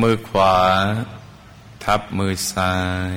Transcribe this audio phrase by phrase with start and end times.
[0.00, 0.56] มือขวา
[1.84, 2.74] ทับมือซ้า
[3.14, 3.16] ย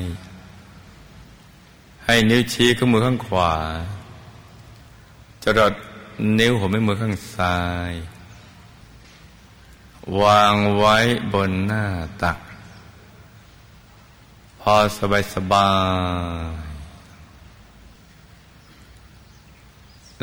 [2.05, 3.53] ให้นิ้วชี้ข้างมือข้างขวา
[5.43, 5.73] จรด
[6.39, 7.57] นิ้วหัวแม่มือข้างซ้า
[7.91, 7.93] ย
[10.21, 10.97] วางไว้
[11.33, 11.85] บนหน้า
[12.21, 12.37] ตัก
[14.59, 15.69] พอสบายสบา
[16.59, 16.63] ย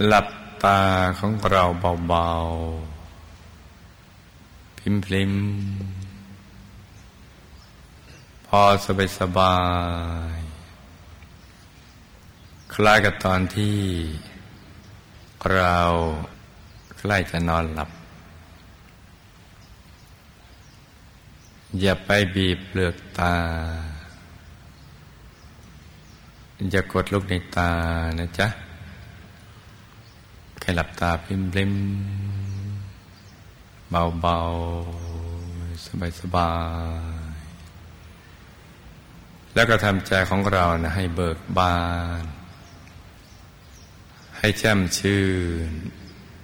[0.06, 0.27] หลับ
[0.64, 0.80] ตา
[1.19, 1.64] ของเรา
[2.08, 5.32] เบาๆ พิมพลิม
[5.99, 5.99] พ
[8.55, 9.56] พอสบายสบา
[10.37, 10.39] ย
[12.75, 13.79] คล้ายกับตอนที่
[15.53, 15.77] เรา
[16.98, 17.91] ใกล้จะนอนหลับ
[21.81, 23.34] อย่าไปบีบเปลือกตา
[26.71, 27.71] อย่ากดลูกในตา
[28.19, 28.48] นะจ๊ะ
[30.61, 31.73] แค่หลับตาพิมพ์ลิม
[34.21, 36.51] เบาๆ สบา
[37.17, 37.19] ยๆ
[39.55, 41.79] แล้วก็ทำใจของเรานะให้เบิกบา
[42.23, 42.25] น
[44.39, 45.25] ให้แจ่มชื่
[45.69, 45.70] น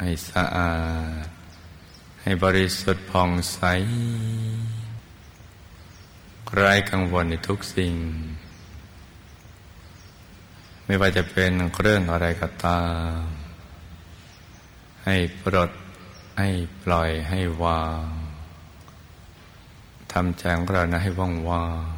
[0.01, 0.77] ให้สะอา
[1.25, 1.27] ด
[2.23, 3.59] ให้บริสุทธิ์ผ่องใส
[6.55, 7.95] ไร้กังวลในทุกสิ่ง
[10.87, 12.83] ไม่ว่าจะเป็นเรื่องอะไรก็ตา
[13.17, 13.19] ม
[15.05, 15.71] ให้ปลด
[16.39, 16.49] ให้
[16.83, 18.05] ปล่อยให้วาง
[20.13, 21.96] ทำใจของเรานะให้ว่างว่าง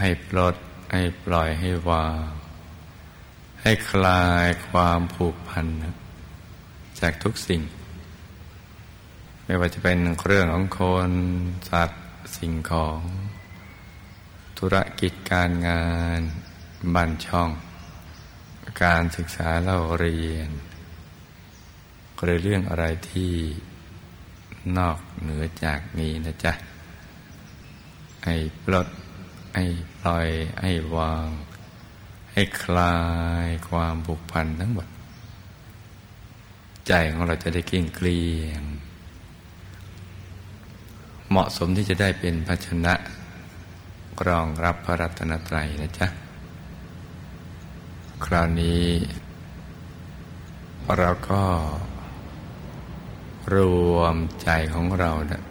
[0.00, 0.56] ให้ปลด
[0.92, 2.28] ให้ปล่อยให้วาง
[3.62, 5.66] ให้คลายความผูกพัน
[7.00, 7.62] จากทุกสิ่ง
[9.44, 11.10] ไม่ว่าจะเป็นเรื่องของคน
[11.70, 12.04] สัตว์
[12.36, 13.00] สิ่งของ
[14.58, 15.86] ธุรกิจการงา
[16.18, 16.20] น
[16.94, 17.50] บ้านช่อง
[18.82, 20.50] การศึกษาเล่าเรียน
[22.22, 23.34] หรือเรื่องอะไรที่
[24.78, 26.52] นอกเหนือจากนี้นะจ๊ะ
[28.24, 28.88] ให้ปลด
[29.56, 29.66] ให้
[30.02, 30.28] ปล่อย
[30.60, 31.28] ให้วาง
[32.32, 32.96] ให้คลา
[33.46, 34.86] ยความผูกพันทั้งหมด
[36.86, 38.62] ใจของเราจะได้กิ่งเกลียง
[41.28, 42.94] เหมาะสมที่จะได้เป็นภาชนะ
[44.28, 46.06] รองรับพระรัตนตรัยนะจ๊ะ
[48.24, 48.84] คราวนี้
[50.96, 51.44] เราก็
[53.54, 53.56] ร
[53.94, 55.42] วมใจของเรานะ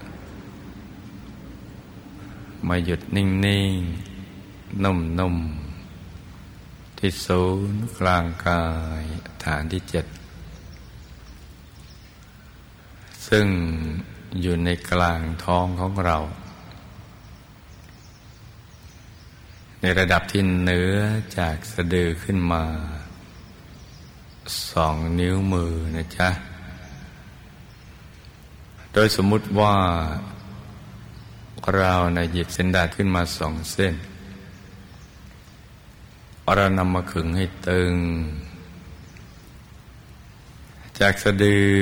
[2.68, 8.64] มาหยุดนิ่งๆ นุ่มๆ ที่ศูนย์กลางกา
[9.02, 9.04] ย
[9.44, 10.06] ฐานที่เจ็ด
[13.28, 13.48] ซึ่ง
[14.42, 16.18] อยู่ในกลางท้องของเรา
[19.82, 20.96] ในระดับที่เหนือ
[21.38, 22.64] จากสะดือขึ้นมา
[24.72, 26.30] สองนิ้วมือนะจ๊ะ
[28.94, 29.76] โดยสมมุติว่า
[31.74, 33.96] เราในหยิบเส้นดาดขึ้นมาสองเส้น
[36.56, 37.96] เรานำมาขึงให้ตึง
[41.00, 41.74] จากสะดือ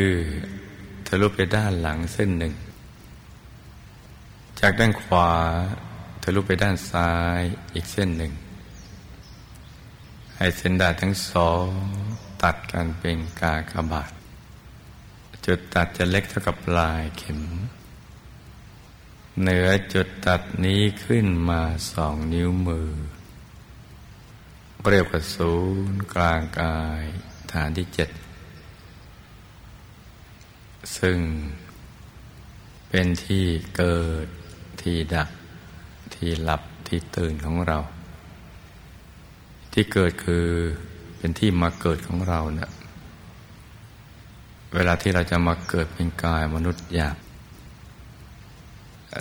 [1.07, 2.53] ทะลุไปด้านหลังเส้นหนึ่ง
[4.59, 5.31] จากด้านขวา
[6.23, 7.41] ทะลุไปด้านซ้าย
[7.73, 8.31] อีกเส้นหนึ่ง
[10.35, 11.67] ให้เส้นดาดทั้งสอง
[12.43, 14.11] ตัดกันเป็นกากบาท
[15.45, 17.39] จุดตัดจะเล็กเท่ากับปลายเข็ม
[19.41, 21.61] เหนือจุดตัดนี้ขึ้นมา
[21.93, 22.89] สองนิ้วมือ
[24.91, 25.53] เรียกว่าศู
[25.91, 27.03] นย์กลางกาย
[27.51, 28.09] ฐานที่เจ็ด
[30.97, 31.17] ซึ่ง
[32.89, 33.45] เป็นที่
[33.77, 34.27] เกิด
[34.81, 35.29] ที่ดับ
[36.15, 37.77] ที่หลับที่ตื่นของเรา
[39.73, 40.47] ที่เกิดคือ
[41.17, 42.71] เป็นที่มาเกิดของเราเนะี่ย
[44.73, 47.17] เวลาที่เราจะมาเกิดเป็นกายมนุษย์หยาบ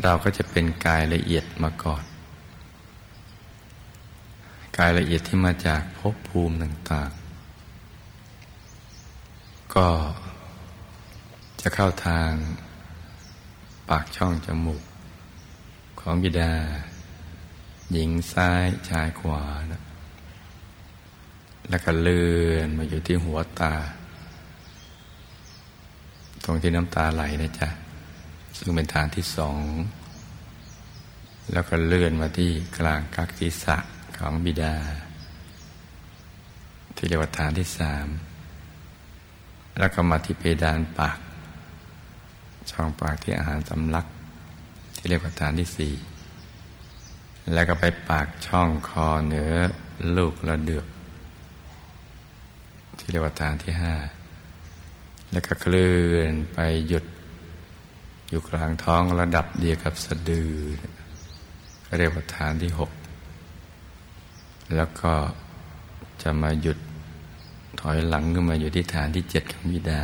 [0.02, 2.02] เราก็จะเป็นกายละเอียดมาก่อน
[4.78, 9.88] กายละเอียดที่มาจากภพภูมิต่างๆ ก็
[11.60, 12.30] จะเข้าทาง
[13.88, 14.82] ปากช่องจมูก
[16.00, 16.52] ของบิดา
[17.92, 19.42] หญิงซ้ายชายขวา
[19.72, 19.82] นะ
[21.68, 23.74] แล้วก็เลื่อนมาอยู่ที่หัวตา
[26.44, 27.68] ตรงที่น้ำตาไหลนะจ๊ะ
[28.64, 29.60] ซึ่งเป็นฐานที่สอง
[31.52, 33.76] แล้วก็เลื่อนมาที่กลางกักศีรษะ
[34.18, 34.74] ของบิดา
[36.96, 38.06] ที่เรียกว่าฐานที่สาม
[39.78, 41.18] แล้วก็มาที่เพดานปาก
[42.70, 44.06] ช่องปากที่อาหารสำลัก
[44.96, 45.94] ที่เรียกว่าฐานที่สี่
[47.52, 49.52] แล้วก็ไปปากช่องคอเหนือ
[50.16, 50.86] ลูกระเดือก
[52.98, 53.94] ที่เรียกว่าฐานที่ห้า
[55.32, 56.58] แล้วก็เคลื่อนไป
[56.88, 57.04] หยุด
[58.32, 60.52] อยู่กลางท้องระดับเดียวกับสะดือ
[61.98, 62.90] เรียกว่าฐานที่หก
[64.76, 65.12] แล้วก็
[66.22, 66.78] จะมาหยุด
[67.80, 70.02] ถอยหลังขึ้นมาอยู่ที่ฐานที่เจ็ดของบิดา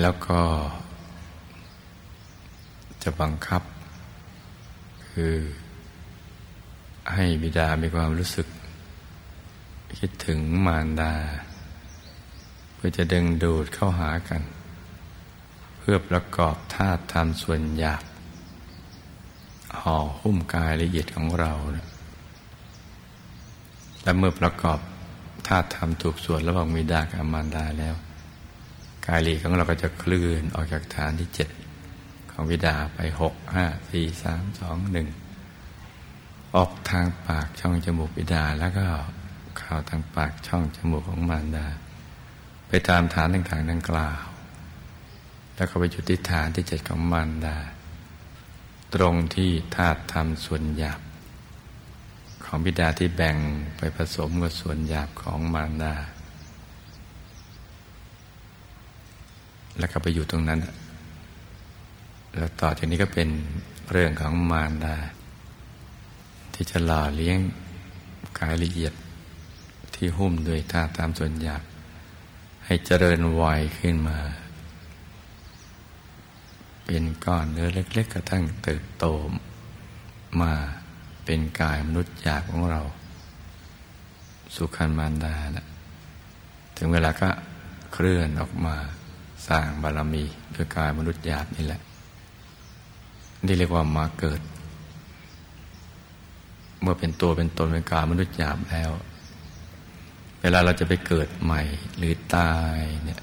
[0.00, 0.40] แล้วก็
[3.02, 3.62] จะบังคับ
[5.08, 5.34] คือ
[7.12, 8.46] ให้บิดามีความรู้สึก
[9.98, 11.14] คิดถึงมารดา
[12.74, 14.42] เพื่อจะดึงดูดเข้าหากัน
[15.88, 18.04] พื่อประกอบธาตุธรรมส่วนหยาบ
[19.80, 21.52] ห่อหุ้มกายละเอียดของเรา
[24.02, 24.78] และเมื่อประกอบ
[25.48, 27.94] ธาตุธรรมถูกส่วนระหว่างมิดากับมารดาแล้ว
[29.06, 31.48] กายลีของเราก็จะเคลื่อนออกจากฐานที่เจ็ด
[32.30, 35.08] ของวิดาไปหกห้าสี่สามสองหนึ่ง
[36.56, 38.86] ออกทางปากช่องจมูกวิดาแล้วก็
[39.58, 41.66] เข้าทางปากช่องจมูกของมารดา
[42.68, 44.26] ไปตามฐานต่างๆดังกล่าว
[45.56, 47.56] แล้วก็ไปจุดที่ฐานที่เจ็ดของมารดา
[48.94, 51.00] ตรงที่ธาตุธรรมส่วนหยาบ
[52.44, 53.36] ของบิดาที่แบ่ง
[53.76, 55.94] ไปผสมกับส่วนหยาบของมารดา
[59.78, 60.60] แล้วก็ไปอยู่ตรงนั้น
[62.34, 63.28] แล้วต่อจากนี้ก็เป็น
[63.90, 64.96] เรื่องของมารดา
[66.54, 67.38] ที่จะหล่อเลี้ยง
[68.38, 68.92] กายละเอียด
[69.94, 71.62] ที่หุ้มด้วยธาตุตามส่วนหยาบ
[72.64, 74.18] ให้เจริญวัยขึ้นมา
[76.86, 79.04] เป็นก้อนเนื้อเล็ก ๆ กระทั่งเติบโต
[80.40, 80.52] มา
[81.24, 82.80] เป็นกายมนุษย์หยาบของเรา
[84.54, 85.66] สุขันมารดานะ
[86.76, 87.28] ถึงเวลาก็
[87.92, 88.74] เคลื่อนออกมา
[89.48, 90.24] สร้างบารมี
[90.54, 91.80] ด้วยกายมนุษย์หยาบนี่แหละ
[93.46, 94.40] นี่เรียกว่ามาเกิด
[96.80, 98.90] เมื่อเป็นตัวเป็นตนเป็นกายมนุษย์หยาบแล้ว
[100.42, 101.62] เวลาเราจะไปเกิดใหม่
[101.96, 103.20] หรือตายเนี่ย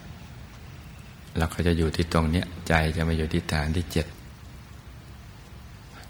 [1.38, 4.08] เราก็จะอยู่ที่ตรงนี้ใจจะมาอยู่ที่ฐานที่เจ็ด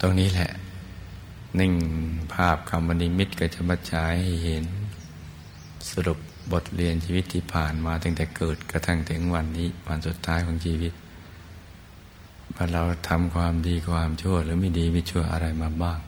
[0.02, 0.52] ตรงนี้แหละ
[1.60, 1.74] นิ่ง
[2.34, 4.66] ภาพคำวนิมิตก็จะมาใช้ให้เห็น
[5.92, 6.20] สรุป
[6.52, 10.94] บทเรียนชีวิตที่ผ่านมาตั้งแต่เกิดกระทั่งถึงวันนี้ วันสุดท้ายของชีวิต
[12.56, 16.00] ว่าเราทำความดีความชั่ว หรือไม่ดีไม่ชั่วอะไรมาบ้าง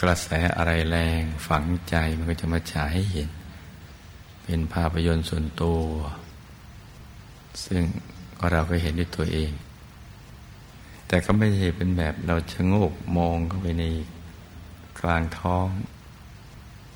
[0.00, 3.30] กระแสอะไรแรงฝังใจมันก็จะมาฉายให้เห็น
[4.44, 5.80] เป็นภาพยนตร์ส่วนตัว
[7.64, 7.82] ซึ่ง
[8.50, 9.52] เราก็เห็นด้วยตัวเอง
[11.08, 13.84] แต่ก็ไม่ใช่เป็นแบบเราชะโงกมองเข้าไปใน
[15.00, 15.66] กลางท้อง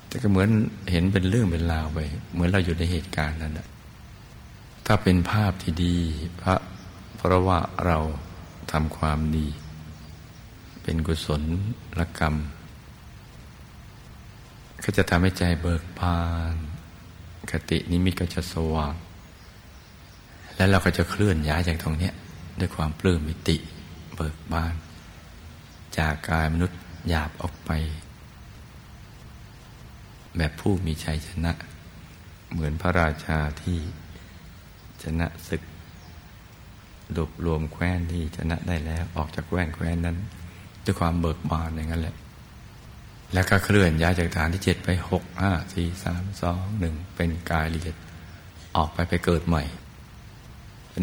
[0.07, 0.49] แต่ก็เหมือน
[0.91, 1.99] เห็นเป็นเรื่องเป็นราวไป
[2.33, 3.67] เหมือนเราอยู่ในเหตุการณ์นั้นนะ
[4.85, 5.97] ถ้าเป็นภาพที่ดี
[6.41, 6.55] พระ
[7.15, 7.97] เพราะว่าเรา
[8.71, 9.47] ทำความดี
[10.83, 11.41] เป็นกุศล
[11.99, 12.35] ลกรรม
[14.83, 16.19] ก็จะทำให้ใจเบิกบา
[16.53, 16.55] น
[17.51, 18.93] คตินิมิตก็จะสว่าง
[20.55, 22.11] แล้วเราก็จะเคลื่อนย้ายจากตรงนี้
[22.59, 23.57] ด้วยความปลื้มมิติ
[24.15, 24.73] เบิกบาน
[25.97, 27.71] จากกายมนุษย์หยาบออกไป
[30.37, 31.51] แบบผู้มีชัยชนะ
[32.51, 33.79] เหมือนพระราชาที่
[35.03, 35.61] ชนะศึก
[37.15, 40.17] รวบรวมแคว้นที่ชนะได้แล้วออกจากแคว้นแคว้นนั้น
[40.85, 42.15] ด้วยความเบิกบานอย่างนั้นแหละ
[43.33, 47.97] แล้วก็เคลื่อนย้ายจากฐานที่เจ็ดไปหกห้าสี่สามสองหนึ่งเป็นกายละเอียด
[48.75, 49.63] ออกไปไปเกิดใหม่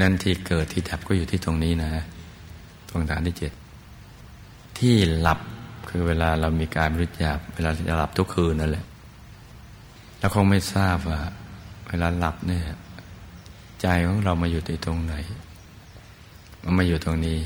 [0.00, 1.90] นั้นที่เกิดที่ดับก็อยู่ที่ตรงนี้นะ
[2.88, 3.52] ตรงฐานที่เจ็ด
[4.78, 5.40] ที่หลับ
[5.88, 8.86] คือเวลาเรามีการบริจาคเวลาจะหลับทุกคืนนั่นแหละ
[10.18, 11.20] แล้วคงไม่ทราบว่า
[11.88, 12.62] เวลาหลับเนี่ย
[13.80, 15.14] ใจของเรามาอยู่ที่ตรงไหน
[16.62, 17.38] มันมาอยู่ตรงนี้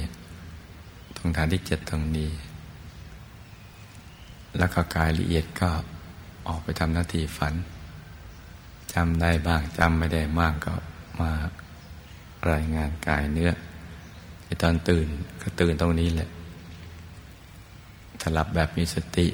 [1.16, 2.30] ตรงฐานที่เจ็ดตรงนี้
[4.58, 5.70] แล้วก็กายละเอียดก็
[6.48, 7.54] ออกไปทำหน้าที่ฝัน
[8.92, 10.74] จำได้บ้างจำไม่ได้มากก็
[11.20, 11.30] มา
[12.52, 13.52] รายงานกายเนื้อ
[14.44, 15.08] ไอตอนตื่น
[15.42, 16.28] ก็ตื่นตรงนี้แหละ
[18.20, 19.26] ถ้าหลับแบบมีสติ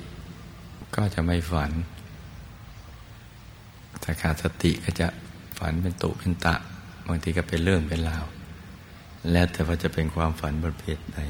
[0.94, 1.70] ก็จะไม่ฝัน
[4.02, 5.06] ถ้าขาดสติก็จะ
[5.58, 6.54] ฝันเป็นตุเป็นตะ
[7.06, 8.24] บางทีก็เป็นเรื่องเป็นราว
[9.30, 11.20] แล้วแต่ว่าจะเป็นความฝันประเภทใด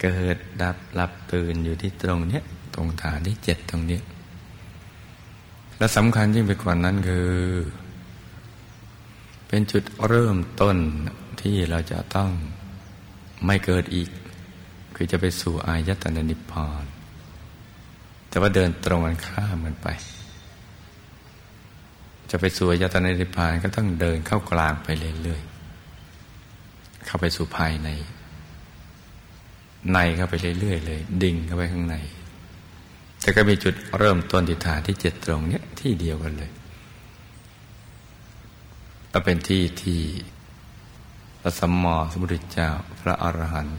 [0.00, 2.44] เกิดดับหลับตื่นอยู่ที่ตรงเนี้ย
[2.74, 4.00] ตรงฐานที่เจ็ดตรงนี้
[5.78, 7.28] และสำคัญยิ่งไปกว่านั้นคือ
[9.48, 10.76] เป็นจุดเริ่มต้น
[11.40, 12.30] ที่เราจะต้อง
[13.46, 14.08] ไม่เกิดอีก
[14.96, 16.84] คือจะไปสู่อายตนะนิพพาน
[18.28, 19.88] แต่ว่าเดินตรงกันข้ามกันไป
[22.30, 24.88] จะไปสู่อายตนะนิพพานก็ต้องเดินเข้ากลางไป
[25.22, 27.88] เรื่อยๆเข้าไปสู่ภายใน
[29.92, 31.96] ในเข้าไปเรื่อยๆเลย ดิ่งเข้าไปข้างใน
[33.20, 36.50] แต่ก็มีจุดเริ่มต้นที่ฐานที่เจ็ดตรงเนี้ยที่เดียวกันเลย
[39.12, 40.00] ก็เป็นที่ที่
[41.40, 42.68] พระสัมมาสัมพุทธเจ้า
[43.00, 43.78] พระอรหันต์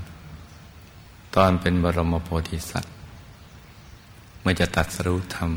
[1.36, 2.93] ตอนเป็นบรมโพธิสัตว์
[4.41, 5.51] เมื่อจะตัดสรุธรรม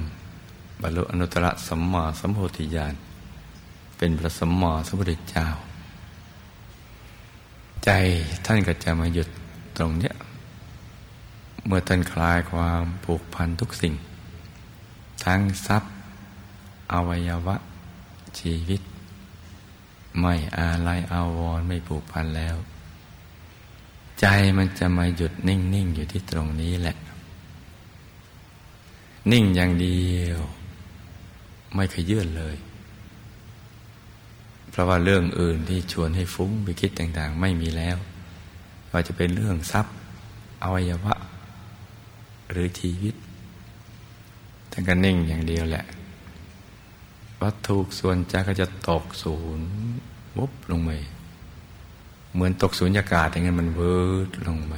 [0.80, 2.94] บรรลุอนุตตรสัมมาสัมโพธิญาณ
[3.98, 5.46] เป็นพระสัมมาสัมพุทธเจ้า
[7.84, 7.90] ใจ
[8.44, 9.28] ท่านก็จะมาหยุด
[9.76, 10.14] ตรงเนี้ย
[11.66, 13.94] เมื่อท่านคลายความผูกพันทุกสิ่ง
[15.24, 15.90] ทั้งทรัพย์
[16.92, 17.56] อวัยวะ
[18.38, 18.80] ชีวิต
[20.20, 22.56] ไม่อาลัยอาวรไม่ผูกพันแล้ว
[24.20, 24.26] ใจ
[24.56, 26.96] มันจะมาหยุดนิ่ง ๆ อยู่ที่ตรงนี้แหละ
[29.32, 30.40] นิ่งอย่างเดียว
[31.74, 32.56] ไม่เคยยื่นเลย
[34.70, 37.96] เพราะว่าเรื่องอื่นที่ชวนให้ฟุ้งไปคิดต่าง ๆ ไม่มีแล้ว
[38.90, 39.94] ว่าจะเป็นเรื่องทรัพย์
[40.62, 41.14] อวัยวะ
[42.50, 43.14] หรือชีวิต
[44.68, 45.84] แต่ก็นิ่งอย่างเดียวแหละ
[47.42, 49.68] วัตถุส่วนใจก็จะตกศูนย์
[50.36, 50.90] วุบลงไป
[52.32, 54.74] เหมือนตกศูนย์อากาศอย่างนั้นมันเวิร์ดลงไป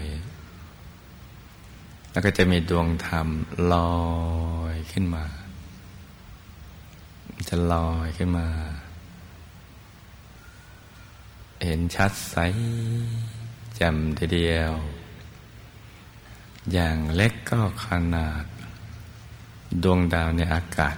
[2.11, 3.29] แล้วก็จะมีดวงธรรม
[3.73, 3.95] ลอ
[4.75, 5.25] ยขึ้นมา
[7.49, 8.47] จะลอยขึ้นมา
[11.65, 12.37] เห็นชัดใส
[13.75, 14.73] แจ่มทีเดียว
[16.73, 18.45] อย่างเล็กก็ขนาด
[19.83, 20.97] ดวงดาวในอากาศ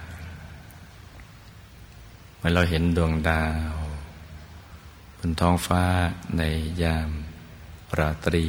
[2.37, 3.73] เมื่อเราเห็นดวงดาว
[5.17, 5.83] บนท้องฟ้า
[6.37, 6.43] ใน
[6.83, 7.09] ยาม
[7.99, 8.45] ราตรี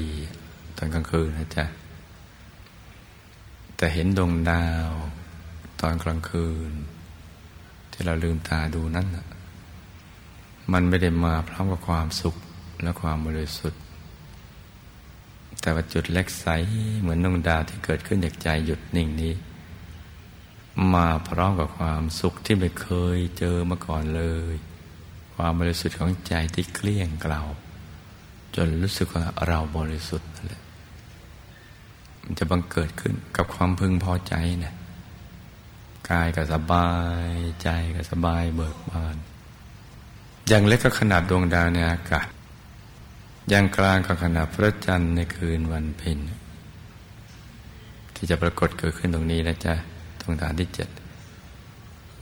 [0.76, 1.64] ตอนกลางคืนนะจ๊ะ
[3.76, 4.88] แต่เห็นดวงดาว
[5.80, 6.72] ตอนกลางคืน
[7.92, 9.06] ที่เราลืมตาดูนั้น
[10.72, 12.36] มันไม่ได้มาพร้อมกับความสุข
[12.82, 13.80] และความบริสุทธิ์
[15.60, 16.46] แต่ว่าจุดเล็กใส
[17.00, 19.32] เหมือนดวงดาวที่เกิดขึ้นจากใจหยุดนิ่งนี้
[20.94, 24.54] มาพร้อมกับความสุขที่ไม่เคยเจอมาก่อนเลย
[25.34, 27.42] ความบริสุทธิ์ของใจที่เกลี้ยงเกลา
[28.54, 30.62] จนรู้สึกว่าเราบริสุทธิ์นั่นแหละ
[32.22, 34.74] มันจะบังเกิดขึ้นกับความพึงพอใจนะ
[36.10, 36.90] กายก็สบา
[37.32, 39.16] ยใจก็สบายเบิกบาน
[40.48, 42.28] อย่างเล็กก็ขนาดดวงดาวในอากาศ
[43.48, 46.18] อย่างกลางก็ขนาดพระจันทร์ในคืนวันเพ็ญ
[48.14, 49.74] ที่จะปรากฏเกิดขึ้นตรงนี้นะจ๊ะ
[50.30, 50.88] งฐานที่เจ็ด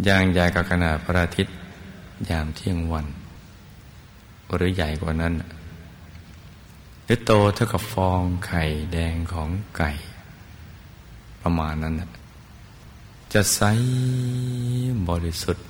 [0.05, 1.57] อย่างใหญ่กับขนาดพระอาทิตย์
[2.31, 3.07] ยามเที่ยงวัน
[4.55, 5.35] หรือใหญ่กว่านั้น
[7.05, 9.91] หรือโตเท่ากับฟองไข่แดงของไก่
[11.43, 11.95] ประมาณนั้น
[13.33, 13.61] จะใส
[15.09, 15.67] บริสุทธิ์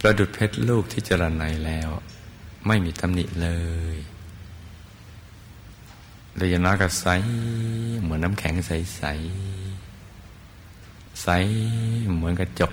[0.00, 1.88] ประดุดเพชรลูกที่จรไนแล้ว
[2.66, 3.48] ไม่มีตำหนิเล
[3.94, 3.96] ย
[6.36, 7.06] เลยน้อยก็ใส
[8.02, 11.28] เหมือนน้ำแข็งใสๆใส
[12.14, 12.72] เหมือนกระจก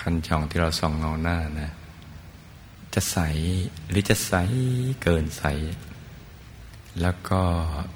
[0.00, 1.70] คันช่องที่เราส่องเงาหน้านะ
[2.94, 3.18] จะใส
[3.88, 4.32] หรือจะใส
[5.02, 5.44] เกินใส
[7.00, 7.42] แล้วก็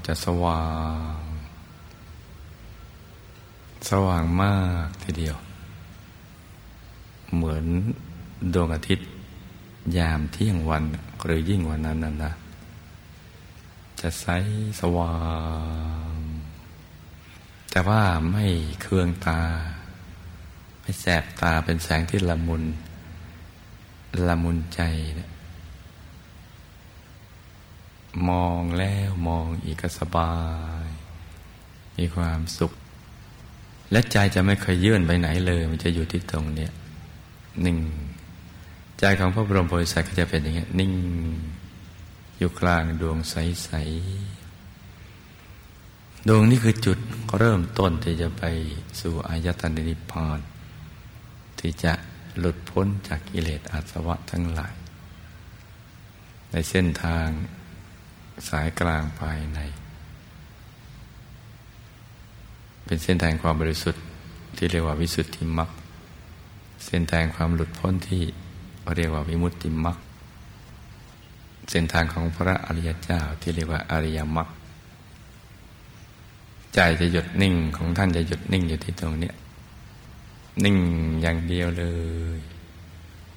[0.07, 0.65] จะสว่า
[1.19, 1.21] ง
[3.89, 5.37] สว่างมากทีเดียว
[7.35, 7.65] เหมือน
[8.55, 9.07] ดวงอาทิตย์
[9.97, 10.85] ยามเที่ยงวัน
[11.25, 12.33] หรือยิ่งวันนั้นนะนะ
[14.01, 14.27] จะใส
[14.81, 15.17] สว่า
[16.13, 16.15] ง
[17.71, 18.03] แต่ว่า
[18.33, 18.47] ไม่
[18.83, 19.41] เคืองตา
[20.81, 22.63] ไม่แสบตาเป็นแสงที่ละมุน
[24.29, 24.81] ละมุนใจ
[25.21, 25.31] นะ
[28.29, 30.33] มองแล้วมองอีกก็สบา
[30.85, 30.89] ย
[31.99, 32.73] มีความสุข
[33.91, 36.73] และใจจะไม่เคยยื่นไปไหนเลย มันจะอยู่ที่ตรงเนี้ย
[37.65, 37.79] นิ่ง
[38.99, 40.93] ใจของพระบรมโพธิสัตว์ก็จะเป็นอย่างนี้ยนิ่ง
[42.43, 43.71] อยู่กลางดวงใส
[44.57, 46.99] ๆ ดวงนี้คือจุด
[47.39, 48.45] เริ่มต้นที่จะไป
[49.01, 50.39] สู่อายตนะนิพพาน
[51.59, 51.93] ที่จะ
[52.39, 54.75] หลุดพ้นจากกิเลสอาสวะทั้งหลาย
[56.51, 57.27] ในเส้นทาง
[58.49, 59.59] สายกลางภายใน
[62.85, 64.03] เป็นเส้นทางความบริสุทธิ์
[64.57, 65.71] ที่เรียกว่าวิสุทธิมรรค
[66.87, 68.23] เส้นทางความหลุดพ้นที่
[68.97, 69.99] เรียกว่าวิมุตติมรรค
[71.71, 74.49] เส้นทางของพระอริยเจ้าที่เรียกว่าอริยมรรค
[76.75, 79.33] ใจจะหยุดนิ่งของท่านจะหยุดนิ่งอยู่ที่ตรงนี้
[80.65, 80.77] นิ่ง
[81.23, 81.85] อย่างเดียวเล
[82.37, 82.39] ย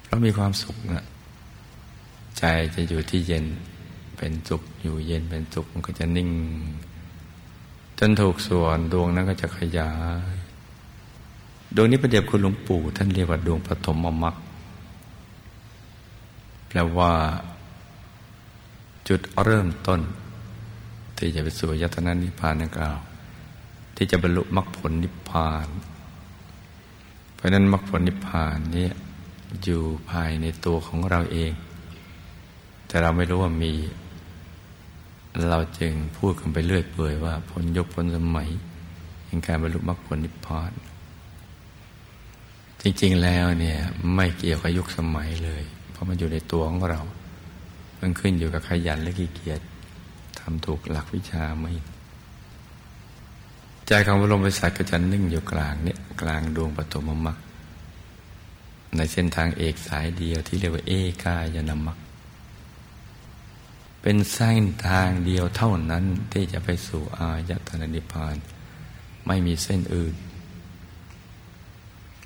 [0.02, 1.04] เพราะมีความสุขนะ
[2.38, 3.44] ใจจะอยู่ที่เย็น
[4.16, 6.30] เป็นสุขอยู่เย็นเป็นสุขมันก็จะนิ่ง
[7.98, 9.90] จนถูกส่วนดวงนั้นก็จะขยา
[10.32, 10.34] ย
[11.74, 14.34] ดวงนี้ประเดี๋ยวคุณหลวงปู่ ท่านเรียกว่าดวงปฐมมรรค
[16.68, 17.12] แปลว่า
[19.08, 20.00] จุดเริ่มต้น
[21.18, 22.98] ที่จะไปสู่ยตนานิพพานนั่นกล่าว
[23.96, 25.68] ที่จะบรรลุมรรคผลนิพพาน
[27.34, 28.88] เพราะนั้นมรรคผลนิพพานนี้
[29.62, 31.52] อยู่ภายในตัวของเราเอง
[32.86, 33.72] แต่เราไม่รู้ว่ามี
[35.48, 38.48] เราจึงพูดกันไปเรื่อยเปื่อยว่าพ้นยกพ้นสมัย
[39.26, 40.72] แห่งการบรรลุมรรคผลนิพพาน
[42.82, 43.78] จริงๆแล้วเนี่ย
[44.14, 47.00] ไม่เกี่ยวกับยุคสมัยเลย เพราะมันอยู่ในตัวของเรา
[48.04, 49.60] มันขึ้นอยู่กับขยันและขี้เกียจ
[50.38, 51.66] ทำถูกหลักวิชาไหม
[53.86, 57.36] ใจของพระลมบริษัทก็จะนิ่งอยู่กลางเนี่ยกลางดวงปฐมมรรค
[58.96, 60.92] ในเส้นทางเอกสายเดียวที่เรียกว่าเอ
[61.24, 61.98] กายนามรรค
[64.02, 68.36] เป็นเส้นทางเดียวเท่านั้นที่จะไปสู่อายตนะนิพพาน
[69.26, 70.14] ไม่มีเส้นอื่น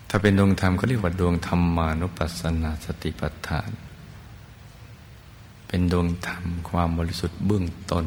[0.08, 3.70] ถ้าเป็นดวงธรรมเขาเรียกว่าดวงธรรมานุปัสสนาสติปัฏฐาน
[5.68, 8.04] เป็นดวงธรรมความบริสุทธิ์เบื้องต้น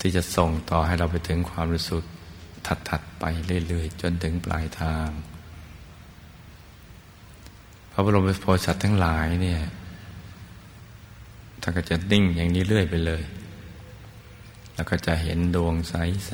[0.00, 2.10] ที่จะส่งต่อให้เราไปถึงความบริสุทธิ์
[2.88, 3.24] ถัดๆไป
[3.68, 5.08] เรื่อยๆ จนถึงปลายทาง
[7.92, 9.60] พระบรมโพธิสัตว์ทั้งหลายเนี่ย
[11.60, 13.22] ท่านก็จะนิ่งอย่างนี้เรื่อยไปเลย
[14.74, 16.32] แล้วก็จะเห็นดวงใส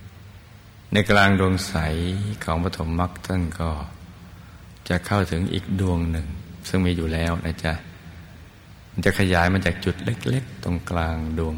[0.00, 1.74] ๆในกลางดวงใส
[2.44, 3.70] ของปฐมมรรคท่านก็
[4.88, 6.26] จะเข้าถึงอีกดวงหนึ่ง
[6.68, 7.72] ซึ่งมีอยู่แล้วนะจ๊ะ
[8.92, 11.56] มันจะขยายมาจากจุดเล็ก ๆ ตรงกลางดวง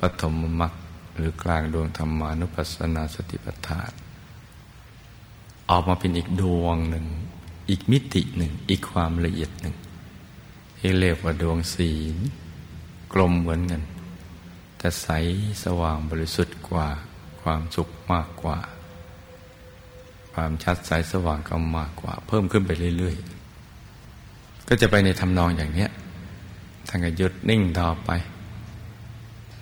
[0.00, 0.72] ปฐมมรรค
[1.16, 3.92] หรือกลางดวงธรรมานุปัสสนาสติปัฏฐาน
[5.70, 7.06] ออกมาเป็นอีกดวงหนึ่ง
[7.68, 9.76] อีกมิติหนึ่ง อีกความละเอียดหนึ่ง
[10.78, 12.16] ที่เรียกว่าดวงศีล
[13.12, 13.82] กลมเหมือนกัน
[14.78, 15.08] แต่ใส
[15.64, 16.88] สว่างบริสุทธิ์กว่า
[17.42, 18.58] ความสุขมากกว่า
[20.32, 23.16] ความชัดใสสว่างก็มากกว่า เพิ่มขึ้นไปเรื่อย
[23.92, 25.90] ๆ ก็จะไปในทำนองอย่างเนี้ย
[26.94, 28.10] ท่านก็หยุดนิ่งต่อไป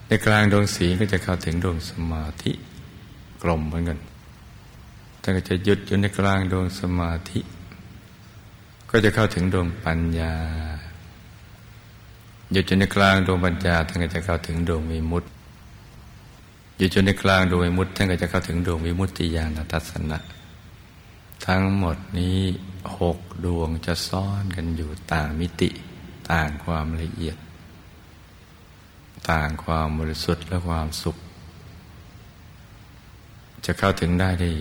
[0.06, 2.52] ในกลางดวงศีก็จะเข้าถึงดวงสมาธิ
[3.42, 3.98] กลมเหมือนกัน
[5.22, 7.40] ท่านก็จะหยุดอยู่ในกลางดวงสมาธิ
[8.90, 10.34] ก็จะเข้าถึงดวงปัญญา
[12.52, 15.28] อยู่จนในกลางดวงปัญญาท่านก็จะเข้าถึงดวงวิมุตติ
[16.76, 20.18] อยู่จนในกลางดวงวิมุตติท่านก็จะเข้าถึงดวงวิมุตติญาณทัศนะ
[21.46, 22.38] ทั้งหมดนี้
[22.98, 25.70] หกดวงจะซ่อนกันอยู่ต่างมิติ
[26.32, 27.36] ต่างความละเอียด
[29.30, 31.16] ต่างความบริสุทธิ์และความสุข
[33.64, 34.54] จะเข้าถึงได้ด้วย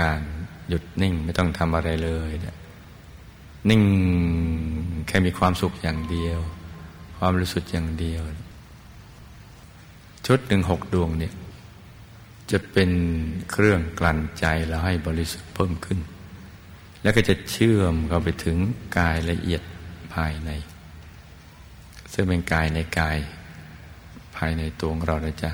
[0.00, 0.20] การ
[0.68, 2.30] หยุดนิ่งไม่ต้องทำอะไรเลย
[3.70, 3.82] นิ่ง
[5.06, 6.38] แค่มีความสุขอย่างเดียว
[7.18, 8.22] ความรู้สึกอย่างเดียว
[10.26, 11.34] ชุดหนึ่งหกดวงเนี่ย
[12.50, 12.90] จะเป็น
[13.50, 15.98] เครื่องกลั่นใจแล้วให้บริสุทธิ์เพิ่มขึ้น
[17.02, 18.56] แล้วก็จะเชื่อมเข้าไปถึง
[18.98, 19.62] กายละเอียด
[20.14, 20.50] ภายใน
[22.18, 23.16] ซึ่งเป็นกายในกาย
[24.36, 25.50] ภายในตัวของเรานะจ๊ะ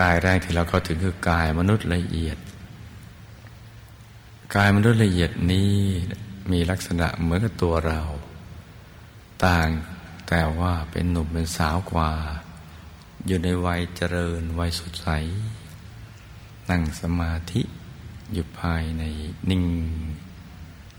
[0.00, 2.38] กายแรกที่เราเข้าถึงคือกายมนุษย์ละเอียด
[4.54, 5.72] กายมนุษย์ละเอียดนี้
[6.50, 8.00] มีลักษณะเหมือนกับตัวเรา
[9.44, 9.68] ต่าง
[10.28, 12.10] แต่ว่าเป็นหนุ่มเป็นสาวกว่า
[13.26, 15.08] อยู่ในวัยเจริญวัยสดใส
[16.70, 17.62] นั่งสมาธิ
[18.32, 19.02] อยู่ภายใน
[19.50, 19.64] นิ่ง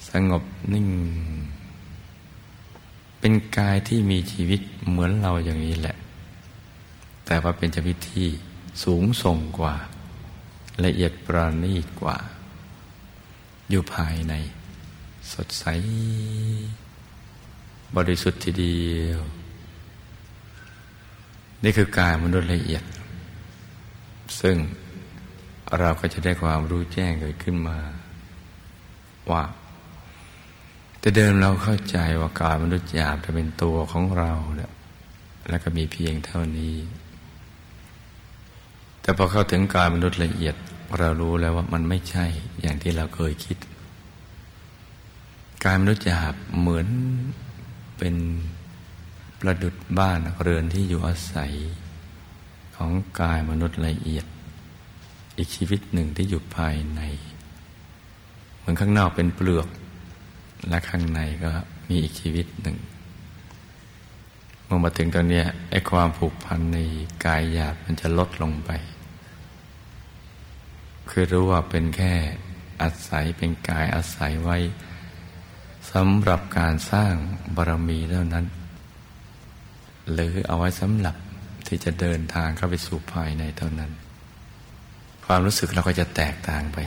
[0.10, 0.88] สงบนิ่ง
[3.28, 5.96] เป็นกายที่มีชีวิตเหมือนเราอย่างนี้แหละ
[7.26, 8.28] แต่ว่าเป็นชีวิตที่
[8.84, 9.76] สูงส่งกว่า
[10.86, 12.18] ละเอียดประณีตกว่า
[13.70, 14.34] อยู่ภายใน
[15.34, 15.66] สดใส
[17.96, 19.20] บริสุทธิ์ทีเดียว
[21.64, 22.84] นี่คือกายมนุษย์ละเอียด
[24.42, 24.58] ซึ่ง
[25.80, 27.78] เราก็จะได้ความรู้แจ้งเกิดขึ้นมา
[29.32, 29.44] ว่า
[31.06, 34.72] แต่เดิมเราเข้าใจว่ากายมนุษย์หยาบจะเป็นตัวของเราเนี่ย
[35.50, 36.76] แล้วก็มีเพียงเท่านี้
[39.02, 40.56] แต่พอเข้าถึงกายมนุษย์ละเอียด
[41.00, 42.26] เรารู้แล้วว่ามันไม่ใช่
[42.62, 43.58] อย่างที่เราเคยคิด
[45.63, 46.88] กายมนุษย์หยาบเหมือน
[47.98, 48.15] เป็น
[49.39, 51.54] ประดุดบ้านเรือนที่อยู่อาศัย
[52.76, 52.91] ของ
[53.22, 54.26] กายมนุษย์ละเอียด
[55.38, 57.02] อีกชีวิตหนึ่งที่อยู่ภายใน
[58.58, 59.70] เหมือนข้างนอกเป็นเปลือก
[60.69, 61.49] และข้างในก็
[61.89, 62.78] มีอีกชีวิตหนึ่ง
[64.65, 66.78] เมื่อมาถึงตอนนี้ไอ้ความผูกพันใน
[67.25, 68.71] กายหยาบมันจะลดลงไป
[71.10, 72.13] คือรู้ว่าเป็นแค่
[72.82, 74.58] อาศัยเป็นกายอาศัยไว้
[75.91, 77.13] สำหรับการสร้าง
[77.56, 78.45] บารมีเท่านั้น
[80.12, 81.15] หรือเอาไว้สำหรับ
[81.67, 83.91] ที่จะเดินทางเข้าไปสู่ภายในเท่านั้น
[85.25, 86.78] ความรู้สึกเราก็จะแตกต่างไป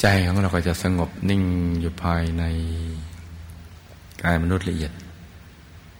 [0.00, 1.42] ใจของเราก็จะสงบนิ่ง
[1.80, 2.44] อยู่ภายใน
[4.22, 4.92] กายมนุษย์ละเอียด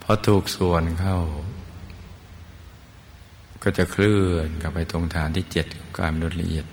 [0.03, 1.19] พอถูกส่วนเข้า
[3.63, 6.67] ก็จะเคลื่อนกลับไปตรงฐานที่เจ็ดของกายมนุษย์ละเอียด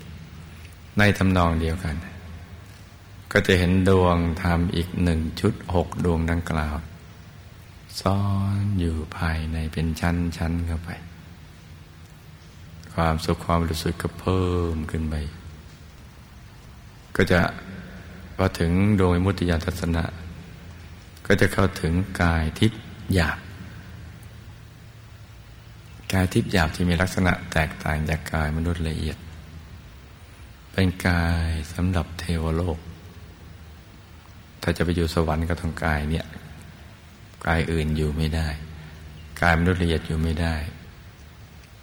[0.98, 1.96] ในทำนองเดียวกัน
[3.32, 6.76] ก็จะเห็นดวงธรรมอีกหนึ่งชุดหกดวงดังกล่าว
[8.00, 8.20] ซ้อ
[8.58, 10.90] นอยู่ภายในเป็นชั้นๆเข้าไป
[12.94, 15.14] ความสุขความรู้สึกก็เพิ่มขึ้นไป
[17.20, 17.40] ก็จะ
[18.36, 20.04] พอถึงโดยมุติยาทัศนะ
[21.26, 22.80] ก็จะเข้าถึงกายทิพย์
[23.14, 23.38] หยาบ
[26.12, 29.18] กายทิพย์หยาบที่มีลักษณะแตกต่างจากกายมนุษย์ละเอียด
[30.72, 32.78] เป็นกายสำหรับเทวโลก
[34.62, 36.26] ถ้าจะไปอยู่สวรรค์ก็ต้องกายเนี่ย
[37.46, 38.48] กายอื่นอยู่ไม่ได้
[39.42, 40.56] กายมนุษย์ละเอียดอยู่ไม่ได้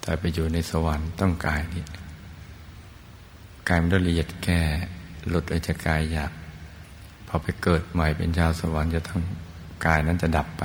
[0.00, 1.84] แต่ไปอยู่ในสวรรค์ต้องกายนี้
[3.68, 4.62] กายมนุษย์ละเอียดแก่
[5.28, 6.32] หลุดออกจากกายหยาบ
[7.28, 9.22] พอไปเกิดใหม่เป็นชาวสวรรค์จะต้อง
[9.86, 10.64] กายนั้นจะดับไป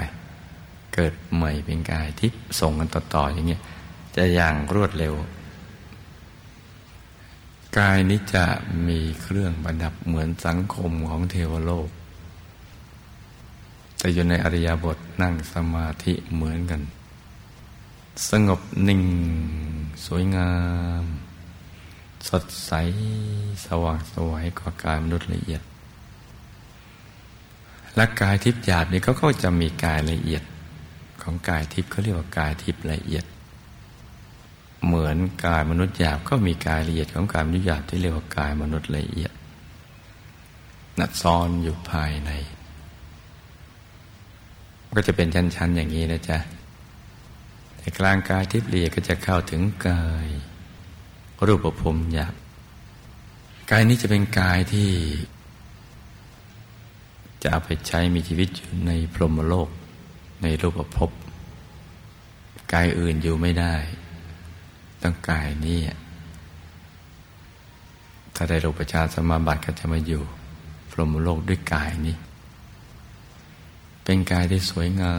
[0.95, 3.61] เกิดใหม่เป็นกายที่ส่งกันต่อๆอย่างเงี้ย
[4.15, 5.13] จะอย่างรวดเร็ว
[7.77, 8.45] กายนี้จะ
[8.87, 11.89] มีเครื่องประดับเหมือนสังคมของเทวโลก
[13.97, 16.81] แต่อยู่ในอริยบทนั่งสมาธิเหมือนกัน
[18.29, 19.03] สงบนิ่ง
[20.05, 20.51] สวยงา
[21.03, 21.05] ม
[22.29, 22.71] สดใส
[23.65, 25.61] สว่างสวยกว่ากายมนุษย์ละเอียด
[27.95, 30.43] และกายทิพย์หยาบนี่เขาก็จะมีกายละเอียด
[31.23, 33.25] ของกายทิพย์เขาเรียกว่ากายทิพย์ละเอียด
[34.85, 39.31] เหมือนกายมนุษย์หยาบก็มีกายละเอียดของกายมนุษย์หยาบที่เรียกว่ากายมนุษย์ละเอียด
[40.99, 42.31] นัดซ้อนอยู่ภายใน
[44.95, 46.37] ก็จะเป็นชั้นๆอย่างนี้นะจ๊ะ
[47.77, 50.27] แต่กลางกายทิพย์ละเลียดก็จะเข้าถึงกาย
[51.47, 52.33] รูปภพหยาบ
[53.71, 54.89] กายนี้จะเป็นกายที่
[57.41, 59.69] จะเอาไปใช้มีชีวิตอยู่ในพรหมโลก
[60.41, 61.09] ในรูปภพ
[62.73, 63.75] กายอื่นอยู่ไม่ได้
[65.01, 65.79] ต้องกายนี้
[68.35, 70.21] ถ้าได้รูปชาสมาบัติก็จะมาอยู่
[70.91, 72.15] พรหมโลกด้วยกายนี้
[74.03, 75.15] เป็นกายที่สวยงา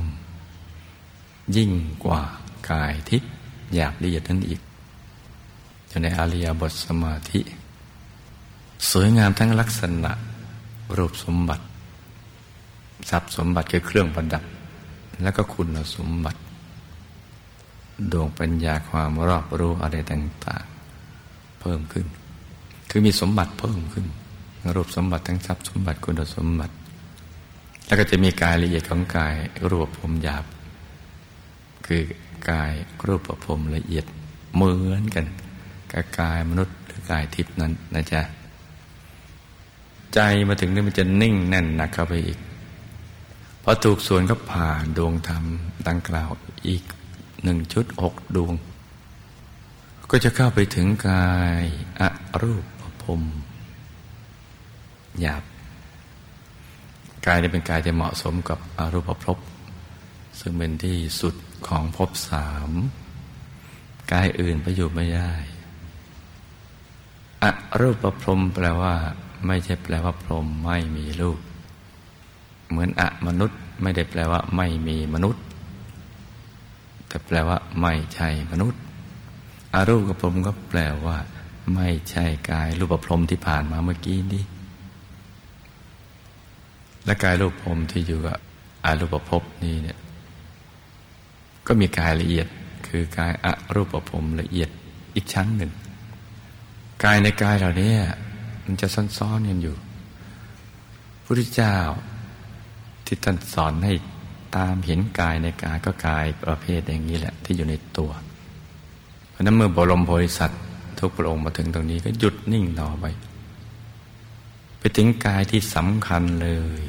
[0.00, 0.04] ม
[1.56, 1.70] ยิ่ง
[2.04, 2.22] กว่า
[2.70, 3.30] กายทิพย์
[3.74, 4.60] หยาบละเอียดนั้นอีก
[5.90, 7.40] อยู่ในอริยบทสมาธิ
[8.90, 10.12] สวยงามทั้งลักษณะ
[10.96, 11.64] รูปสมบัติ
[13.10, 14.44] ทรัพย์สมบัติคือเครื่องประดับ
[15.22, 16.40] แล้วก็คุณสมบัติ
[18.12, 20.64] ดวงปัญญาความรอบรู้อะไรต่าง
[21.12, 22.06] ๆ เพิ่มขึ้น
[22.90, 24.06] คือมีสมบัติเพิ่มขึ้น
[24.74, 26.74] รูปสมบัติทั้งทรัพย์สมบัติคุณสมบัติ
[27.86, 29.34] แล้วก็จะมีกายละเอียดของกาย
[29.70, 30.44] รูปภพหยาบ
[31.86, 32.02] คือ
[32.50, 32.72] กาย
[33.06, 34.04] รูปภพละเอียด
[34.54, 35.26] เหมือนกัน
[35.92, 38.22] กับกายมนุษย์หรือกายทิพย์นั้นนะจ๊ะ
[40.14, 42.38] ใจมาถึงนี่มันจะนิ่งแน่นหนักเข้าไปอีก
[43.62, 45.44] พอถูกส่วนก็ผ่านดวงธรรม
[45.88, 46.30] ดังกล่าว
[46.68, 46.84] อีก
[47.42, 48.54] หนึ่งชุดหกดวง
[50.10, 51.62] ก็จะเข้าไปถึงกาย
[52.00, 52.02] อ
[52.42, 52.64] รูป
[53.02, 53.22] ภพ
[55.20, 55.42] หยาบ
[57.26, 59.38] กายนี้เป็นกายที่เหมาะสมกับอารูปภพ
[60.40, 61.34] ซึ่งเป็นที่สุด
[61.68, 62.70] ของภพสาม
[64.12, 65.32] กายอื่นไปอยู่ไม่ได้
[67.78, 68.94] รูปประพรมแปลว่า
[69.46, 71.38] ไม่ใช่แปลว่าพรมไม่มีรูป
[72.68, 75.42] เหมือนอะมนุษย์ไม่ได้แปลว่า ไม่มีมนุษย์
[77.08, 78.80] แต่แปลว่า ไม่ใช่มนุษย์
[79.74, 81.16] อารูปพรมก็แปลว่า
[81.74, 84.44] ไม่ใช่กายรูปพรมที่ผ่านมาเมื่อกี้นี้
[87.04, 88.36] และกายรูปภพที่อยู่กับ
[88.84, 89.98] อารูปภพนี้เนี่ย
[91.66, 92.46] ก็มีกายละเอียด
[92.86, 94.70] คือกายอรูปภพละเอียด
[95.14, 95.70] อีกชั้นหนึ่ง
[97.04, 97.92] กายในกายเหล่านี้
[98.64, 98.86] มันจะ
[99.18, 101.76] ซ้อนๆกันอยู่พระพุทธเจ้า
[103.06, 103.92] ที่ท่านสอนให้
[104.56, 108.10] ตามเห็นกายในกายก็กายประเภทอย่างนี้แหละ ที่อยู่ในตัว
[109.30, 110.62] เพราะนั้นเมื่อบรมโพธิสัตว์
[110.98, 113.04] ทุกพระองค์มาถึงตรงนี้ก็หยุดนิ่งต่อไป
[114.78, 116.84] ไปถึงกายที่สำคัญเลย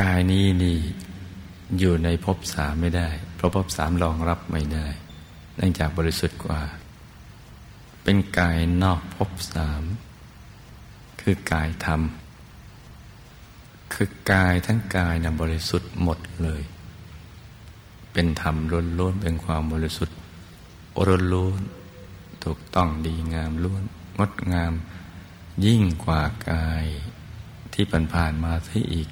[0.00, 0.78] กายนี้นี่
[1.78, 4.86] อยู่ในภพสามไม่ได้ เพราะภพสามรองรับไม่ได้
[5.56, 6.60] เนื่องจากบริสุทธิ์กว่า
[8.08, 9.82] เป็นกายนอกภพสาม
[11.20, 12.00] คือกายธรรม
[13.94, 16.62] คือกายทั้งกายนะบริสุทธิ์หมดเลย
[18.12, 18.56] เป็นธรรม
[18.98, 20.16] ล้วนๆเป็นความบริสุทธิ์
[21.32, 23.82] ล้วนๆถูกต้องดีงามล้วน
[24.18, 24.72] งดงาม
[25.66, 26.84] ยิ่งกว่ากาย
[27.74, 29.08] ที่ผ่านๆมาซะอีก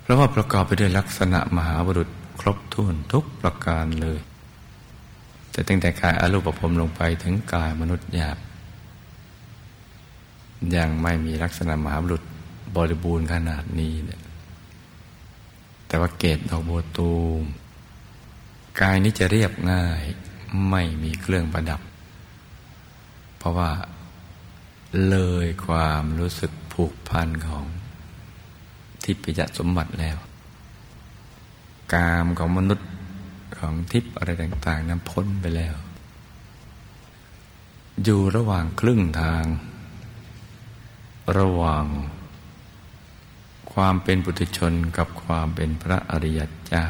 [0.00, 2.08] เพราะว่าประกอบไปด้วยลักษณะมหาบุรุษ
[2.40, 4.20] ครบถ้วนทุกประการเลย
[5.54, 8.38] แต่ตั้งแต่กายอารูปภพลงไปถึงกายมนุษย์หยาบ
[10.76, 12.22] ยังไม่มีลักษณะมหาบุรุษ
[12.76, 14.22] บริบูรณ์ขนาดนี้เนี่ย
[15.86, 17.42] แต่ว่าเกตดอกบัวตูม
[18.80, 20.02] กายนี้จะเรียบง่าย
[20.70, 21.80] ไม่มีเครื่องประดับ
[23.38, 23.70] เพราะว่า
[25.08, 27.64] เลยความรู้สึกผูกพันของ
[29.04, 30.16] ทิพยสมบัติแล้ว
[31.94, 32.88] กามของมนุษย์
[33.64, 35.74] ของทิพย์อะไรต่าง ๆ นั้นพ้นไปแล้ว
[38.04, 39.44] อยู่ระหว่างครึ่งทาง
[41.38, 41.84] ระหว่าง
[43.72, 46.86] ความเป็นปุถุชนกับความเป็นพระอริยเจ้า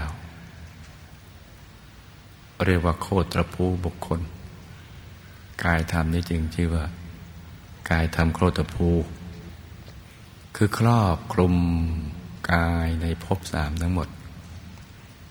[2.65, 4.21] เรียกว่าโคตรภูบุคคล
[5.65, 6.85] กายธรรมนี้จึงชื่อว่า
[7.91, 8.89] กายธรรมโคตรภู
[10.57, 11.55] คือครอบคลุม
[12.53, 14.09] กายในภพสามทั้งหมด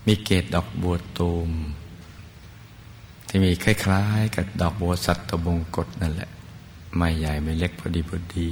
[0.08, 1.52] มีเกตดอกบัวตูม
[3.28, 6.30] ที่มีคล้ายๆ กับดอกบัวสัตตบงกฎนั่นแหละ
[6.96, 8.52] ไม่ใหญ่ไม่เล็กพอดีพอดี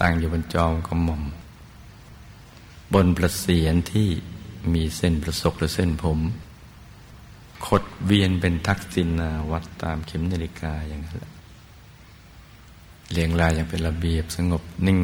[0.00, 1.22] ตั้งอยู่บนจอมกระหม่อม
[2.94, 4.08] บนประเสียนที่
[4.72, 6.18] มีเส้นประศกหรือเส้นผม
[7.66, 11.32] ขดเวียนเป็นทักษิณาวัดตามเข็มนาฬิกาอย่างนั้นแหละ
[13.12, 15.00] เรียงรายอย่างเป็นระเบียบสงบนิ่ง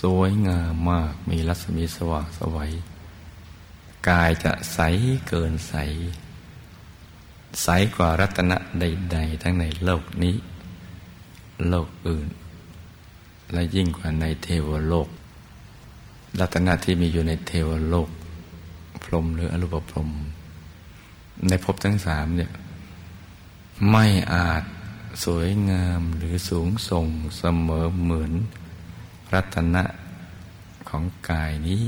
[0.00, 2.72] สวยงามมากมีรัศมีสว่างสวัย
[4.08, 4.78] กายจะใส
[5.28, 5.74] เกินใส
[7.62, 10.36] ใสกว่ารัตนะใด ๆ ทั้งในโลกนี้
[11.68, 12.28] โลกอื่น
[13.52, 15.08] และยิ่งกว่าในเทวโลก
[16.40, 18.08] รัตนะที่มีอยู่ในเทวโลก
[19.02, 20.10] พรมหรืออรูปพรม
[21.48, 22.52] ในภพทั้งสามเนี่ย
[23.90, 24.62] ไม่อาจ
[25.24, 27.06] สวยงามหรือสูงส่ง
[27.38, 28.32] เสมอเหมือน
[29.34, 29.84] รัตนะ
[30.88, 31.82] ของกายนี้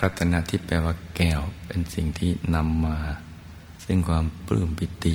[0.00, 2.98] รัตนะที่แปลว่าแก้วเป็นสิ่งที่นำมา
[3.84, 5.14] ซึ่งความปลื้มปิติ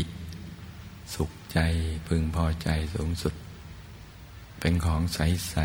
[1.13, 1.59] สุขใจ
[2.07, 3.33] พึงพอใจสูงสุด
[4.59, 5.55] เป็นของใส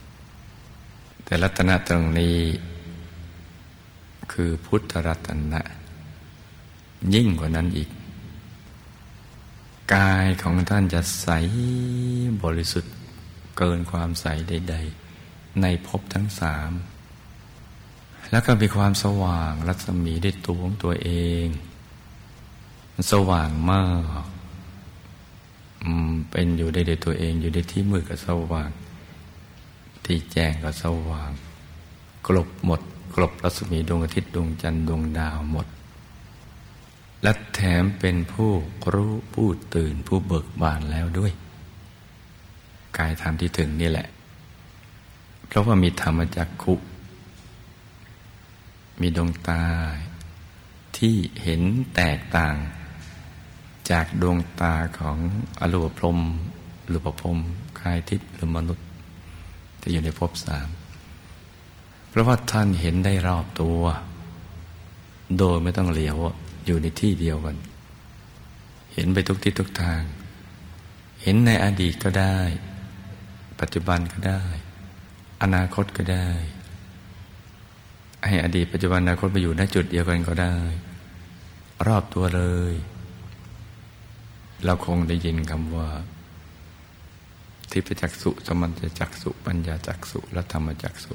[0.00, 2.36] ๆ แต่รัตนะตรงนี้
[4.32, 5.60] คือพุทธรัตนะ
[7.14, 7.90] ยิ่งกว่านั้นอีก
[9.94, 11.28] กายของท่านจะใส
[12.42, 12.94] บริสุทธิ์
[13.56, 14.76] เกินความใสใด
[15.18, 16.70] ๆ ในภพทั้งสาม
[18.30, 21.10] แล้วก็มีความสว่างรัศมีได้ตัวของตัวเอ
[21.44, 21.46] ง
[23.12, 23.84] สว่างมา
[24.22, 24.24] ก
[26.30, 28.70] เป็นอยู่ได้ด้วยตัวเองอยู่ในที่มืดก็สว่าง
[30.04, 31.30] ที่แจ้งก็สว่าง
[32.26, 32.80] กลบหมด
[33.14, 35.66] กลบรัศมีดวงอาทิตย์ดวงจันทร์ดวงดาวหมด
[37.22, 38.50] และแถมเป็นผู้
[38.92, 41.32] รู้ผู้ตื่นผู้เบิกบานแล้วด้วย
[42.98, 44.08] กายธรรมที่ถึงนี่แหละ
[45.46, 46.74] เพราะว่ามีธรรมจักขุ
[49.00, 49.62] มีดวงตา
[50.96, 51.62] ที่เห็น
[51.96, 52.54] แตกต่าง
[53.90, 55.18] จากดวงตาของ
[55.60, 56.18] อรูปพรม
[56.86, 57.38] หรือปพรม
[57.80, 58.86] กายทิพย์หรือมนุษย์
[59.80, 60.68] ที่อยู่ในภพสาม
[62.08, 63.80] เพราะว่าท่านเห็นได้รอบตัว
[65.38, 66.16] โดยไม่ต้องเหลียว
[66.66, 67.56] อยู่ในที่เดียวกัน
[68.94, 70.02] เห็นไปทุกทิศทุกทาง
[71.22, 72.38] เห็นในอดีตก็ได้
[73.64, 74.42] ปัจจุบันก็ได้
[75.42, 76.28] อนาคตก็ได้
[78.26, 80.54] ให้อดีตปัจจุบันอนาคตมาอยู่ในจุดเดียวกันก็ได้
[81.86, 82.74] รอบตัวเลย
[84.64, 85.88] เราคงได้ยินคำว่า
[87.70, 91.14] ทิพจักสุสมัญจักสุ ปัญญาจักสุและธรรมจักสุ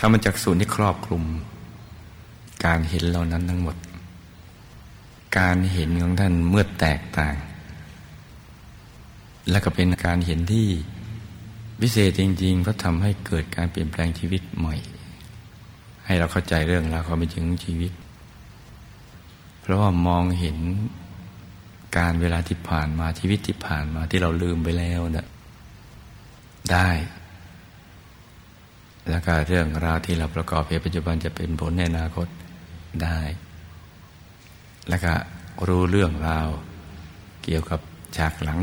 [0.00, 1.24] ธรรมจักสุนี่ครอบคลุม
[2.64, 3.76] การเห็นเหล่านั้นทั้งหมด
[5.38, 7.34] การเห็นของท่านเมื่อแตกต่าง
[9.50, 10.68] และก็เป็นการเห็นที่
[11.80, 14.76] วิเศษจริงๆเพราะทำให้เกิดการเปลี่ยนแปลงชีวิตใหม่
[16.04, 17.92] ให้เราเข้าใจเรื่องราวความเป็นจริงของชีวิต
[19.60, 20.58] เพราะว่ามองเห็น
[21.96, 25.26] การเวลาที่ผ่านมาชีวิตที่ผ่านมาที่เราลืมไปแล้วเนะ่ย
[26.72, 26.90] ได้
[29.10, 32.28] แล้วก็เรื่องราวที่เราประกอบในปัจจุบันจะเป็นผลในอนาคต
[33.02, 33.20] ได้
[34.88, 35.12] แล้วก็
[35.68, 36.48] รู้เรื่องราว
[37.44, 37.80] เกี่ยวกับ
[38.16, 38.60] ฉากหลัง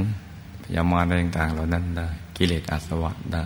[0.64, 3.46] พยามารต่างๆเหล่านั้นได้ กิเลสอาสวะได้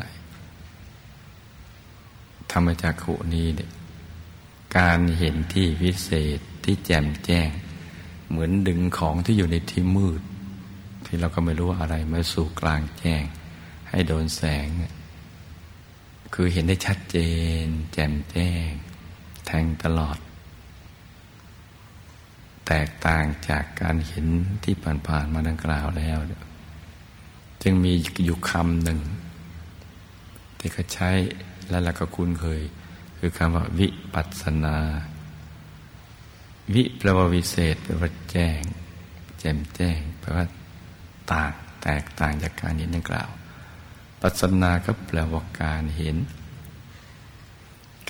[2.52, 3.71] ธรรมจักขุนี้เนี่ย
[4.78, 7.49] การเห็นที่วิเศษที่แจ่มแจ้ง
[8.30, 10.21] เหมือนดึงของที่อยู่ในที่มืด
[11.06, 13.23] ที่เราก็ไม่รู้อะไรมาสู่กลางแจ้ง
[13.89, 14.67] ให้โดนแสง
[16.34, 17.17] คือเห็นได้ชัดเจ
[17.63, 18.69] น แจ่มแจ้ง
[19.45, 20.17] แทงตลอด
[22.67, 24.25] แตกต่างจากการเห็น
[24.63, 24.75] ที่
[25.08, 26.17] ผ่านๆมาดังกล่าวแล้ว
[27.63, 27.93] จึงมี
[28.25, 28.99] อยู่คำหนึ่ง
[30.59, 31.09] ที่เขาใช้
[31.69, 32.61] และเราก็คุ้นเคย
[33.19, 34.77] คือคำว่าวิปัสนา
[36.73, 38.61] วิแปลว่าวิเศษแปลว่าแจ้ง
[39.39, 40.45] แจ่มแจ้งแปลว่า
[41.31, 41.51] ต่าง
[41.83, 43.29] แตกต่างจากการเห็นดังกล่าว
[44.21, 46.15] ปัสนาก็แปลว่าการเห็น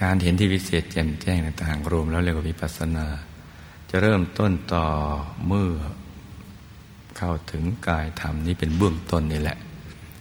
[0.01, 3.05] การเห็นที่วิเศษแจ่มแจ้งต่างรวมแล้วเรียกว่าวิปัสนา
[3.89, 4.85] จะเริ่มต้นต่อ
[5.47, 5.69] เมื่อ
[7.19, 9.57] เข้าถึงกายธรรมนี้เป็นเบื้องต้นนี่แหละ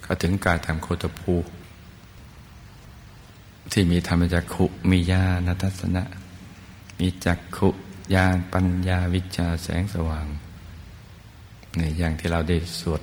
[0.03, 1.35] เข้าถึงกายธรรมโคตภู
[3.73, 6.03] ที่มีธรรมจักขุมีญาณทัศนะ
[6.99, 7.69] มีจักขุ
[8.15, 10.27] ญาณปัญญาวิชาแสงสว่าง
[11.77, 13.03] ในอย่างที่เราได้สวด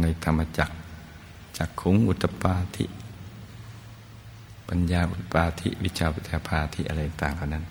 [0.00, 0.70] ในธรรมจัก
[1.56, 2.84] จักขุงอุตปาธิ
[4.68, 7.64] ปัญญาอุตปาธิ วิชาปุถาภาธิอะไรต่างๆเหล่านั้น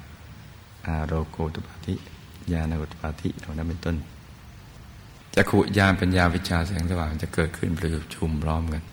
[0.86, 1.96] อาโรโกอุตปาธิ
[2.52, 3.98] ญาณอุตปาธิเหล่านั้นเป็นต้น
[5.36, 8.84] จักขุญาณปัญญาวิชาแสงสว่างจะเกิดขึ้นประชุมร้อมกัน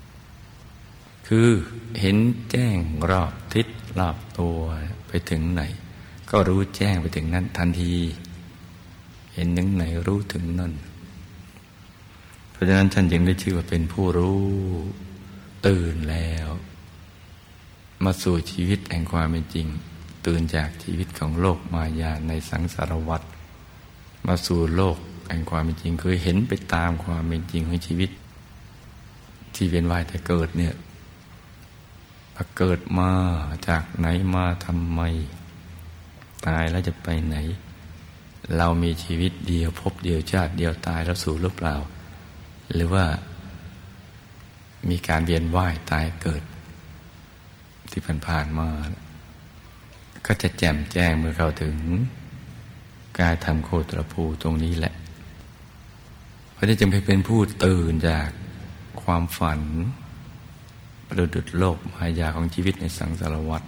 [1.29, 1.48] คือ
[2.01, 2.16] เห็น
[2.51, 2.77] แจ้ง
[3.11, 3.66] รอบทิศ
[3.98, 4.59] รอบตัว
[5.09, 5.62] ไปถึงไหน
[6.31, 7.94] ก็รู้แจ้งไปถึงนั้นทันที
[9.35, 10.72] เห็นถึงไหนรู้ถึงนั่น
[12.51, 14.40] เพราะฉะนั้นท่านจึงได้ชื่อว่าเป็นผู้รู้
[15.66, 16.48] ตื่นแล้ว
[18.05, 19.66] มาสู่ชีวิตแห่งความเป็นจริง
[20.27, 23.22] ตื่นจากชีวิตของโลกมายาในสังสารวัฏ
[24.27, 24.98] มาสู่โลก
[25.29, 28.11] แห่งความเป็นจริงคือเห็นไปตามความเป็นจริงของชีวิต
[29.55, 30.75] ที่เวียนว่ายแต่เกิดเนี่ย
[32.57, 33.11] เกิดมา
[33.69, 35.01] จากไหนมาทำไม
[36.47, 37.37] ตายแล้วจะไปไหน
[38.57, 41.77] เรามีชีวิตเดียวพบเดียวชาติเดียวตายแล้วสู่หรือเปล่า
[42.73, 43.05] หรือว่า
[44.88, 46.43] มีการเวียนว่ายตายเกิด
[47.91, 48.69] ที่ผ่านๆมา
[50.27, 51.77] ก็จะแจ่มแจ้งเมื่อเข้าถึง
[53.19, 54.95] กายทำโคตรภูตรงนี้แหละ
[56.59, 58.29] ราะจะจึงไปเป็นผู้ตื่นจาก
[59.03, 59.61] ความฝัน
[61.09, 63.62] ประดุดโลกมายาของชีวิตในสังสารวัฏ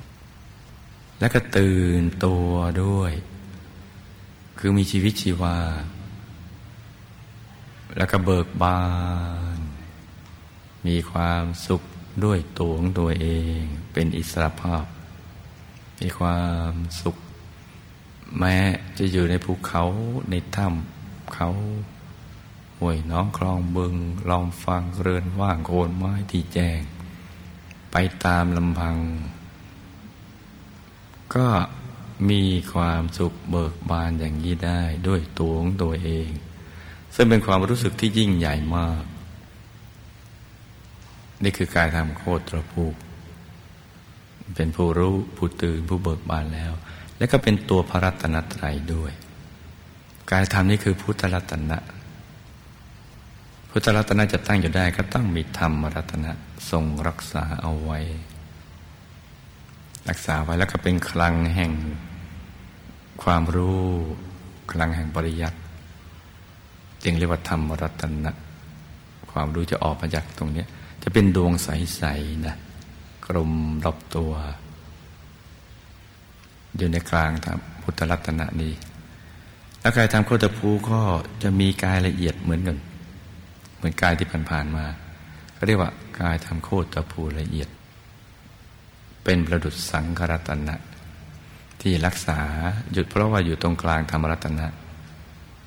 [1.21, 2.49] และก็ตื่นตัว
[2.83, 3.13] ด้วย
[4.59, 5.59] คือมีชีวิตชีวา
[7.97, 8.81] แล้วก็เบิกบา
[9.57, 9.59] น
[10.87, 11.83] มีความสุข
[12.25, 13.27] ด้วยตัวของตัวเอ
[13.59, 13.61] ง
[13.93, 14.85] เป็นอิสระภาพ
[16.01, 17.17] มีความสุข
[18.39, 18.57] แม้
[18.99, 19.85] จะอยู่ในภูเขา
[20.31, 21.51] ในถ้ำเขา
[22.81, 23.95] ห่วยน้องคลองบึง
[24.31, 26.81] ลองฟังเรือนว่างโคนไม้ที่แจ้ง
[27.93, 28.97] ไปตามลำพัง
[31.35, 31.49] ก็
[32.31, 36.29] มีความสุขเบิกบานอย่างนี้ได้ด้วยตัวของตัวเอง
[37.15, 39.05] ซึ่งเป็นความรู้สึกที่ยิ่งใหญ่มาก
[41.43, 42.85] นี่คือการทำโคตรภู
[44.57, 46.73] เป็นผู้รู้ผู้ตื่นผู้เบิกบานแล้ว
[47.19, 49.13] และก็เป็นตัวพระรัตนตรัยด้วย
[50.33, 51.79] การทำนี่คือพุทธรัตนะ
[53.73, 56.31] พุทธรัตนะจะตั้งอยู่ได้ก็ต้องมีธรรมรัตนะ
[56.71, 57.99] ทรงรักษาเอาไว้
[60.09, 61.73] รักษาไว้แล้วก็เป็นคลังแห่ง
[63.23, 63.83] ความรู้
[64.73, 65.59] คลังแห่งปริยัติ
[67.05, 68.33] จึงเรียกว่าธรรมรัตนะ
[69.33, 70.65] ความรู้จะออกมาจากตรงนี้
[71.03, 72.57] จะเป็นดวงใสๆนะ
[73.27, 73.53] กลม
[73.85, 74.33] รอบตัว
[76.77, 78.73] อยู่ในกลางธรรมพุทธรัตนะนี้
[79.81, 81.01] แล้วกายธรรมโคตรภูก็
[81.43, 82.79] จะมีกายละเอียดเหมือนกัน
[83.81, 84.85] เหมือนกายที่ผ่านๆมา
[85.55, 85.91] เขาเรียกว่า
[86.21, 87.69] กายทำโคตรภูละเอียด
[89.25, 90.77] เป็นประดุษสังครัตนะ
[91.81, 92.39] ที่รักษา
[92.93, 94.67] หยุดเพราะว่าอยู่ตรงกลางธรรมรัตนะ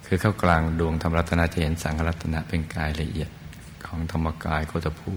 [0.05, 3.29] คือเข้ากลางดวงธรรมรัตนะจะเห็นสังครัตนะเป็นกายละเอียด
[3.85, 5.13] ของธรรมกายโคตรภู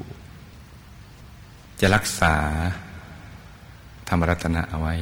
[1.81, 2.35] จะรักษา
[4.09, 4.95] ธรรมรัตนะเอาไว้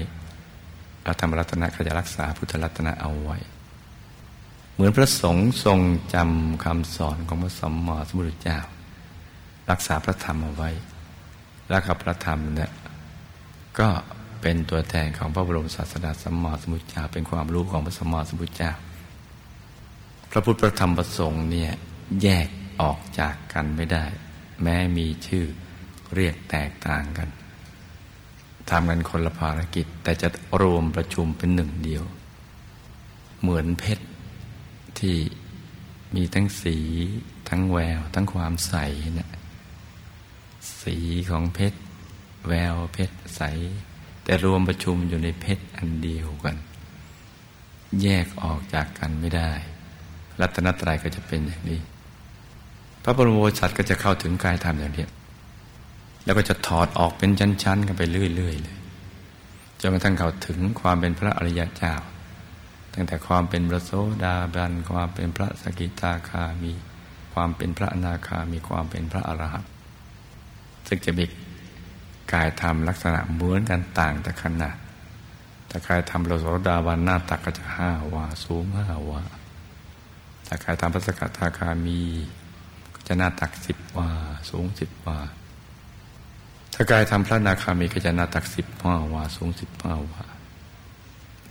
[1.02, 3.38] แล้วธรรมรัตนะก็จะรักษาพุทธรัตนะเอาไว้
[4.74, 5.78] เหมือนพระสงฆ์ทรง
[6.14, 8.58] จำคำสอนของพระสัมมาสัมพุทธเจ้า
[9.70, 10.70] รักษาพระธรรมเอาไว้
[11.68, 12.72] แล้วกับพระธรรมเนี่ย
[13.78, 13.88] ก็
[14.40, 18.72] เป็นตัวแทนของพระบรมศาสดาสัมมาสัมพุทธเจ้า เป็นความรู้ของพระสัมมาสัมพุทธเจ้า
[20.30, 21.72] พระพุทธพระธรรมพระสงฆ์เนี่ย
[22.22, 22.48] แยก
[22.80, 24.04] ออกจากกันไม่ได้
[24.62, 25.44] แม้มีชื่อ
[26.14, 27.28] เรียกแตกต่างกัน
[28.70, 30.28] ทำกันคนละภารกิจ แต่จะ
[30.60, 32.04] รวมประชุมเป็นหนึ่งเดียว
[33.40, 34.04] เหมือนเพชร
[35.04, 35.18] ที่
[36.16, 36.76] มีทั้งสี
[37.48, 38.74] ทั้งแวว ทั้งความใส
[39.16, 39.30] เนะี่ย
[40.82, 40.96] สี
[41.30, 41.78] ของเพชร
[42.48, 43.42] แววเพชรใส
[44.24, 46.56] แต่รวมประชุมอยู่ในเพชรอันเดียวกัน
[48.02, 49.52] แยกออกจากกันไม่ได้
[50.40, 51.80] รัตนตรัยก็จะเป็นอย่างนี้
[53.02, 55.06] พระบรมโอษฐ์ก็จะเข้าถึงกายธรรมอย่างนี้
[56.24, 58.76] แล้วก็จะถอดออกเป็นชั้นๆกันไปเรื่อยๆเลย
[59.80, 61.94] จนกระทั่งเข้าถึงความเป็นพระอริยเจ้า
[62.94, 63.92] ตั้งแต่ความเป็นพระโส
[64.24, 66.72] ดาบันความเป็นพระสกิทาคามี
[67.34, 69.70] ความเป็นพระอนาคามีความเป็นพระอรหันต์
[70.88, 71.24] ซึ่งจะมี
[72.32, 74.76] กายธรรมลักษณะเหมือนกันต่างแต่ขนาด
[75.68, 79.22] แต่กายธรรมพระโสดาบันหน้าตักก็จะห้าวาสูงห้าวา
[80.44, 82.00] แต่กายธรรมพระสกิทาคามี
[82.94, 84.10] ก็จะหน้าตักสิบวา
[84.50, 85.18] สูงสิบวา
[86.74, 90.24] ถ้ากายทำพระนาคามีก็จะหน้าตักสิบห้าวาสูงสิบห้าวา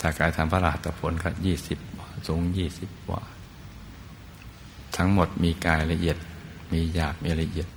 [0.06, 3.22] ถ้ากายทำพระราตผลก็ยี่สิบวาสูงยี่สิบว่า
[4.98, 6.18] ทั้งหมดมีกายละเอียด
[6.74, 7.68] มีหยาบมีละเอียด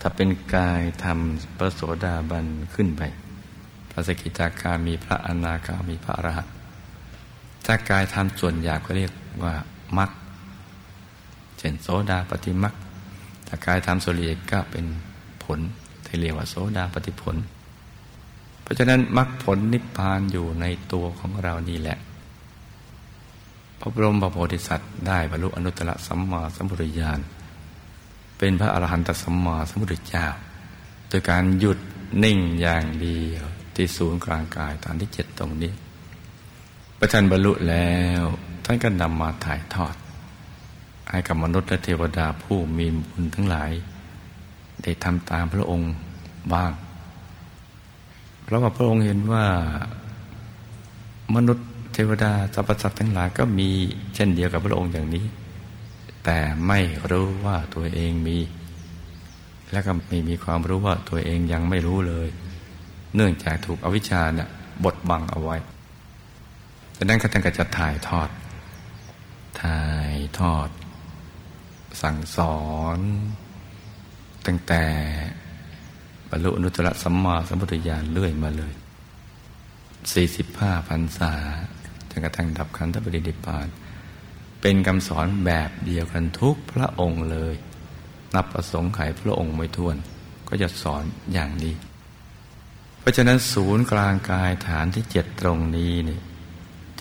[0.00, 3.02] ถ้าเป็นกายทำพระโสดาบันขึ้นไป
[3.90, 6.54] พระสกิทาคามีพระอนาคามีพระอรหันต์
[7.66, 9.12] ถ้ากายทำส่วนหยาบก็เรียก
[9.44, 9.54] ว่า
[9.98, 10.10] มัค
[11.58, 12.74] เช่นโสดาปฏิมัค
[13.46, 14.86] ถ้ากายทำส่วนละเอียดก็เป็น
[15.44, 15.58] ผล
[16.06, 17.36] ที่เรียกว่าโสดาปฏิผล
[18.64, 21.98] เพราะฉะนั้นมรรคผลนิพพานอยู่ในตัวของเรานี่แหละ
[23.78, 27.20] พระบรมพระโพธิสัตว์ได้บรรลุอนุตตรสัมมาสัมพุทธญาณ
[28.38, 30.26] เป็นพระอรหันตสัมมาสัมพุทธเจ้า
[31.08, 31.78] โดยการหยุด
[32.24, 33.44] นิ่งอย่างเดียว
[33.74, 35.72] ที่ศูนย์กลางกายตอนที่เจ็ดตรงนี้
[36.98, 38.22] พระท่านบรรลุแล้ว
[38.64, 39.94] ท่านก็นำมาถ่ายทอด
[41.10, 43.72] ให้กับมนุษย์และเทวดาผู้มีบุญทั้งหลาย
[44.82, 45.92] ได้ทำตามพระองค์
[46.52, 46.72] บ้าง
[48.44, 49.44] เพราะว่าพระองค์เห็นว่า
[51.34, 53.68] มนุษย์เทวดาสรรพสัตว์ทั้งหลายก็มี
[54.14, 55.24] เช่นเดียวกับพระองค์อย่างนี้
[56.24, 56.38] แต่
[56.68, 56.80] ไม่
[57.10, 58.38] รู้ว่าตัวเองมี
[59.72, 62.28] และก็ไม่มีความรู้ว่าตัวเองยังไม่รู้เลย
[63.14, 64.48] เนื่องจากถูกอวิชชาเนี่ย
[64.84, 65.56] บดบังเอาไว้
[66.96, 68.28] ดังนั้นก็ท่านก็จะถ่ายทอด
[69.62, 69.82] ถ่า
[70.12, 70.68] ยทอด
[72.02, 72.58] สั่งสอ
[72.96, 72.98] น
[74.46, 74.84] ตั้งแต่
[76.34, 78.72] รรลุอนุตตรสัมมาสัมพุทธญาณเรื่อยมาเลย
[80.12, 81.32] สี่สิบห้าพรรษา
[82.10, 83.66] จนกระทั่งดับขันธปรินิพพาน
[84.60, 87.54] เป็นคำสอนแบบเดียวกันทุกพระองค์เลย
[88.34, 89.96] นับประสงค์ไขพระองค์ไม่ท้วน
[90.48, 91.74] ก็จะสอนอย่างนี้
[92.98, 96.20] เพราะฉะนั้นศูนย์กลางกายฐานที่เจ็ดตรงนี้นี่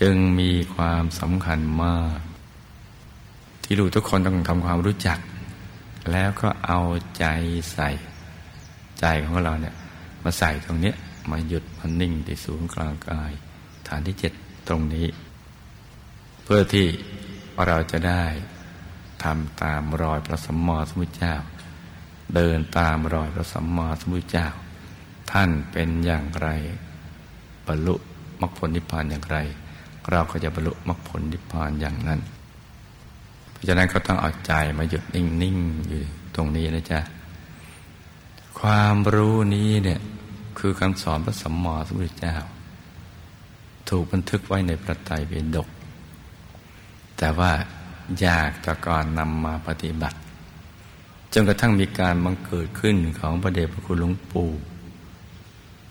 [0.02, 2.20] จึงมีความสำคัญมาก
[3.64, 5.20] ที่ลูกทุกคนต้องทำความรู้จัก
[6.12, 6.80] แล้วก็เอา
[7.18, 7.26] ใจ
[7.74, 7.90] ใส่
[9.04, 9.76] ใจของเราเนี่ย
[10.24, 10.96] มาใส่ตรงเนี้ย
[11.32, 13.32] มาหยุดมันนิ่งที่ศูนย์กลางกาย
[13.88, 14.34] ฐานที่เจ็ด
[14.68, 15.08] ตรงนี้
[16.44, 16.88] เพื่อที่
[17.68, 18.24] เราจะได้
[19.24, 21.36] ทำตามรอยพระสัมมาสัมพุทธเจ้า
[22.36, 24.48] เดินตามรอยพระสัมมาสัมพุทธเจ้า
[25.32, 26.48] ท่านเป็นอย่างไร
[27.68, 27.96] บรรลุ
[28.42, 29.38] มรรคผลนิพพานอย่างไร
[30.12, 32.20] เราก็จะบรรลุมรรคผลนิพพานอย่างนั้น
[33.52, 36.00] เพราะฉะนั้นก็ต้องเอาใจมาหยุดนิ่งๆอยู่
[36.36, 37.00] ตรงนี้นะจ๊ะ
[38.68, 40.00] ความรู้นี้เนี่ย
[40.60, 42.36] คือคำสอนพระสัมมาสัมพุทธเจ้า
[43.90, 45.70] ถูกบันทึกไว้ในพระไตรปิฎก
[47.18, 47.52] แต่ว่า
[48.22, 50.18] อยากจะก่อนนำมาปฏิบัติ
[51.34, 54.50] จนกระทั่งมีการบังเกิดขึ้นของพระเดชพระคุณหลวงปู่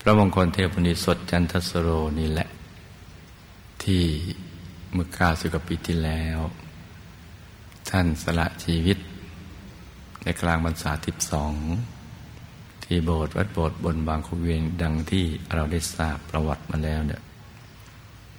[0.01, 2.49] พระมงคลเทพนิสดจันทสโรนี่แหละ
[3.83, 4.03] ที่
[4.93, 6.39] เมื่อก้าสิบกว่าปีที่แล้ว
[7.89, 8.97] ท่านสละชีวิต
[10.23, 11.53] ในกลางบรรษาทิพสอง
[12.83, 17.21] ที่โบสถ์วัดโบสถ์บนบางคูเวียงดังที่เราได้ทราบประวัติมาแล้วเนี่ย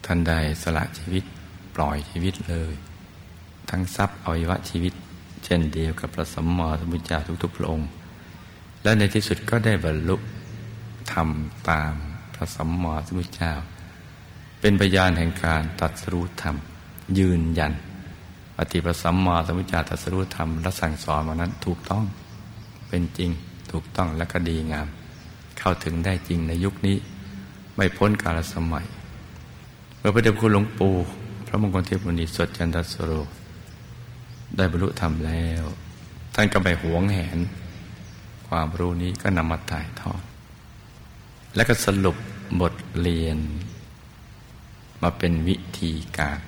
[0.05, 1.25] ท่านได้สละชีวิต
[1.75, 2.75] ปล่อยชีวิตเลย
[3.71, 4.95] ทั้งทรัพย์อวัยวะชีวิต
[5.45, 7.89] เช่นเดียวกับพระสัมมาสัมพุทธเจ้าทุกๆพระองค์
[8.83, 10.17] และในที่สุดก็ได้บรรลุ
[11.13, 11.93] ทำตาม
[12.35, 13.53] พระสัมมาสัมพุทธเจ้า
[14.61, 16.57] เป็นพยานแห่งการตัดสู้ธรรม
[17.19, 17.73] ยืนยัน
[18.57, 22.05] ปฏิปสัมมาสัมพุทธาตรัสรู้ธรรมและสั่งสอนมานั้นถูกต้อง
[22.89, 23.31] เป็นจริง
[23.75, 24.89] ถูกต้องและก็ดีงาม
[25.59, 26.97] เข้าถึงได้จริงในยุคนี้
[27.77, 28.87] ไม่พ้นกาลสมัย
[29.99, 30.95] เมื่อพระเดชคุณหลวงปู่
[31.47, 33.13] พระมงคลเทพมุนีสดจันทสโร
[34.57, 35.65] ได้บรรลุธรรมแล้ว
[36.35, 37.39] ท่านก็ไปหวงแหน
[38.49, 40.23] ความรู้นี้ก็นำมาถ่ายทอด
[41.55, 42.17] และก็สรุป
[42.61, 43.39] บทเรียน
[45.03, 46.39] มาเป็นวิธีการ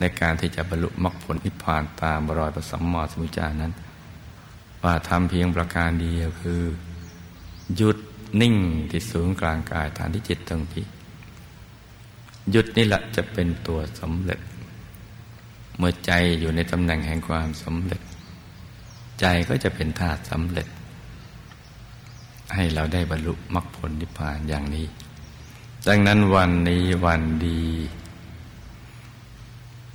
[0.00, 3.72] ในการที่จะบรรลุมรรคผลนิพพานตามรอยพระสัมมาสัมพุทธเจ้านั้น
[4.86, 6.62] ว่าทำเพียงประการเดียวคือ
[7.76, 7.98] หยุด
[8.40, 8.56] นิ่ง
[8.90, 10.84] ที่ศูนย์กลางกายฐานที่จิตตรงที่
[12.50, 14.40] หยุดนี่แหละจะเป็นตัวสำเร็จ
[15.78, 18.00] เมื่อใจอยู่ในตำแหน่งแห่งความสำเร็จ
[19.20, 20.68] ใจก็จะเป็นธาตุสำเร็จ
[22.54, 24.86] ให้เราได้บรรลุมรรคผลนิพพานอย่างนี้
[25.88, 27.62] ดังนั้นวันนี้วันดี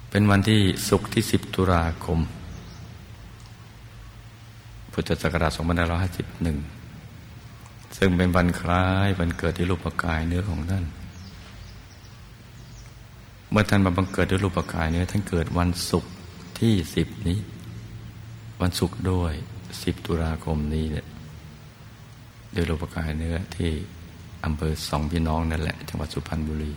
[0.10, 2.20] เป็นวันที่ศุกร์ที่สิบตุลาคม
[4.92, 10.84] พุทธศักราช2551 ซึ่งเป็นวันคล้ายวันเกิดที่รูปกายเนื้อของท่าน
[13.50, 16.12] เมื่อท่านมาบังเกิดด้วยรูปกายเนี่ยท่านเกิดวันศุกร์
[16.60, 17.40] ที่สิบนี้
[18.62, 19.34] วันศุกร์ด้วย
[19.84, 21.06] สิบตุลาคมนี้เนี่ย
[22.54, 23.72] โดยรูปกายเนื้อที่
[24.46, 26.72] อำเภอสองพี่น้องนั่นแหละ จังหวัดสุพรรณบุรี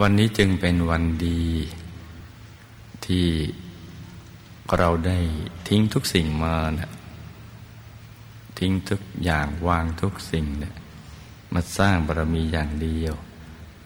[0.00, 1.42] วันนี้จึงเป็นวันดี
[3.06, 3.26] ที่
[4.78, 5.18] เราได้
[5.68, 6.92] ทิ้งทุกสิ่งมานะ
[8.58, 10.74] ทิ้งทุกอย่างวางทุกสิ่งเนะี่ย
[11.52, 13.14] มาสร้างบารมีอย่างเดียว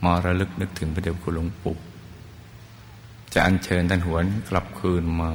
[0.04, 1.76] มาระลึกนึกถึงพระเดชคุณหลวงปู่
[3.32, 5.30] จะอัญเชิญท่านหวนกลับคืนมา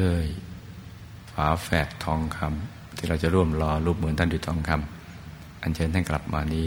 [0.00, 0.24] ด้วย
[1.32, 6.64] ฝาแฝดทองคำที่เราจะร่วมรอรูปเหมือนท่านด้วยทองคำอัญเชิญท่านกลับมานี้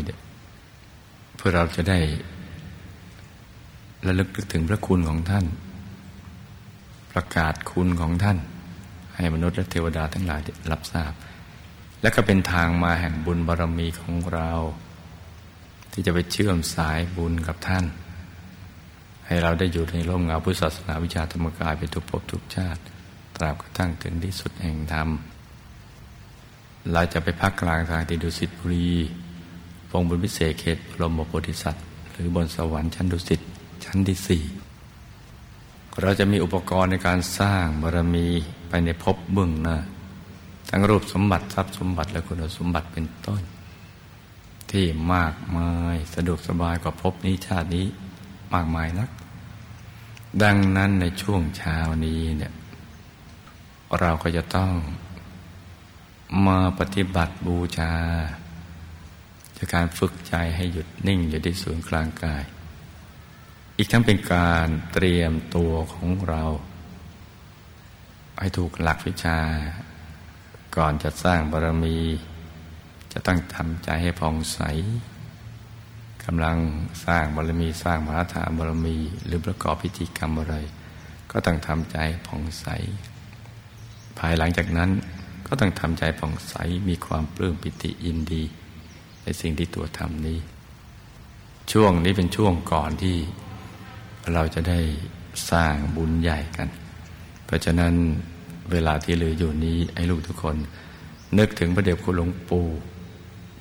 [1.36, 2.00] เพื่อเราจะได้
[4.08, 5.46] ระลึกนึกถึงพระคุณของท่าน
[7.18, 8.38] ประกาศคุณของท่าน
[9.16, 10.40] ให้มนุษย์และเทวดาทั้งหลาย
[10.72, 11.14] รับทราบ
[12.02, 14.52] และก็เป็นทางมาแห่งบุญบารรมีของเรา
[15.92, 17.86] ที่จะไปเชื่อมสายบุญกับท่าน
[19.26, 22.82] ให้เราได้อยู่ในร่มเงาพุทธศาสนาวิชาธรรมกายไปทุกภพทุกชาติ
[23.36, 25.10] ตราบกระทั่งถึงที่สุดแห่งธรรม
[26.92, 28.90] เราจะไปพักกลางทางที่ดุสิตบุรี
[29.90, 33.42] พงบุญพิเศษเขตบรมโพธิสัตว์ หรือบนสวรรค์ชั้นดุสิต
[33.86, 34.44] ชั้นที่สี่
[36.02, 38.28] เราจะมีอุปกรณ์ในการสร้างบารมี
[38.70, 39.78] ไปในภพเบื้องหน้า
[40.70, 43.42] ทั้งรูปสมบัติทรัพย์สมบัติและคุณสมบัติเป็นต้น
[44.72, 47.86] ที่มากมายสะดวกสบายกว่าภพนี้ชาตินี้
[48.54, 49.10] มากมายนัก
[50.44, 52.54] ดังนั้นในช่วงเช้านี้เนี่ย
[54.00, 54.72] เราก็จะต้อง
[56.48, 57.94] มาปฏิบัติบูชา
[59.58, 62.44] จากการฝึกใจให้หยุดนิ่งอยู่ที่ศูนย์กลางกาย
[63.80, 66.44] อีกทั้งเป็นการเตรียมตัวของเรา
[68.40, 69.40] ให้ถูกหลักวิชา
[70.76, 71.98] ก่อนจะสร้างบารมี
[73.14, 74.60] จะต้องทำใจให้ผ่องใส
[76.26, 76.58] กำลัง
[77.06, 80.56] สร้างบารมีสร้างมหาฐานบารมี หรือประกอบพิธีกรรมอะไร
[81.32, 81.98] ก็ต้องทำใจ
[82.28, 82.66] ผ่องใส
[84.18, 84.90] ภายหลังจากนั้น
[85.48, 86.56] ก็ต้องทำใจผ่องใส
[86.90, 88.44] มีความปลื้มปิติยินดี
[89.24, 90.40] ในสิ่งที่ตัวทำนี้
[91.72, 93.18] ช่วงนี้เป็นช่วงก่อนที่
[94.34, 94.80] เราจะได้
[95.52, 96.70] สร้างบุญใหญ่กัน
[97.46, 97.94] เพราะฉะนั้น
[98.72, 100.56] เวลาที่เหลืออยู่นี้ให้ลูกทุกคน
[101.38, 102.68] นึกถึงพระเดชคุณหลวงปู่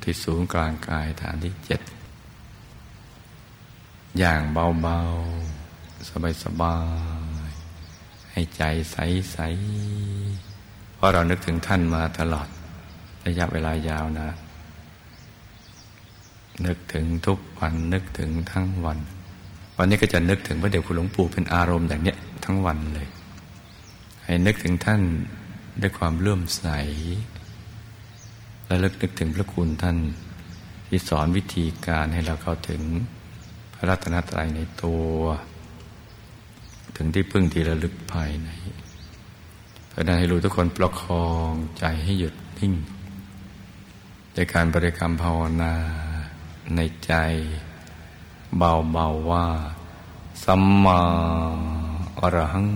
[0.02, 1.80] ที่สูงกลางกายฐานที่เจ็ด
[4.18, 6.08] อย่างเบาๆ
[6.42, 6.76] สบา
[7.48, 8.62] ยๆ ให้ใจ
[8.92, 12.48] ใสๆ เพราะเรานึกถึงท่านมาตลอด
[13.26, 14.28] ระยะเวลายาวนะ
[16.66, 18.98] นึกถึงทุกวันนึกถึงทั้งวัน
[19.78, 23.08] วันนี้ก็จะนึกถึงพระเดชคุณหลวงปู่เป็นอารมณ์อย่างเนี้ยทั้งวันเลย
[24.24, 25.00] ให้นึกถึงท่าน
[25.80, 26.64] ด้วยความเลื่อมใส
[28.66, 29.96] และลึกนึกถึงพระคุณท่าน
[30.88, 32.82] ที่สอนวิธีการให้เราเข้าถึง
[33.74, 35.14] พระรัตนตรัยในตัว
[36.96, 38.50] ถึงที่พึ่งที่ระลึกภายใน
[39.88, 42.74] เพราะนั้นให้รู้ทุกคนประคองใจให้หยุดนิ่ง
[44.34, 45.74] ในการบริกรรมภาวนา
[46.76, 47.14] ในใจ
[48.58, 49.46] เบาๆว่า
[50.44, 51.00] สัมมา
[52.20, 52.68] อรหัง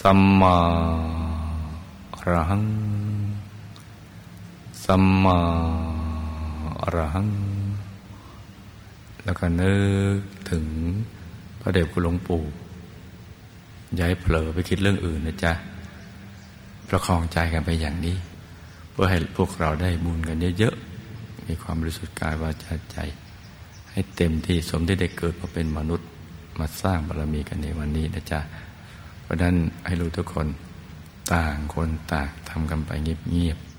[0.00, 0.56] สัมมา
[2.16, 2.64] อรหัง
[4.84, 5.38] สัมมา
[6.82, 7.28] อรหัง
[9.24, 9.74] แล้วก็นึ
[10.16, 10.18] ก
[10.50, 10.64] ถึง
[11.60, 12.42] พระเดชคุณหลวงปู่
[14.00, 15.52] ย้ายเผลอไปคิดเรื่องอื่นนะจ๊ะ
[16.88, 18.16] ประคองใจกันไปอย่างนี้
[18.90, 22.98] เพื่อให้พวกเราได้บุญกันเยอะๆ มีความรู้สึกกายวาจาใจ
[23.92, 26.08] ให้เต็มที่สมที่ได้เกิดมาเป็นมนุษย์
[26.58, 28.40] มาสร้างบารมีกันในวันนี้นะจ๊ะ
[29.22, 29.54] เพราะนั้น
[29.86, 30.46] ให้รู้ทุกคน
[31.34, 33.71] ต่างคนต่างทำกันไปเงียบๆ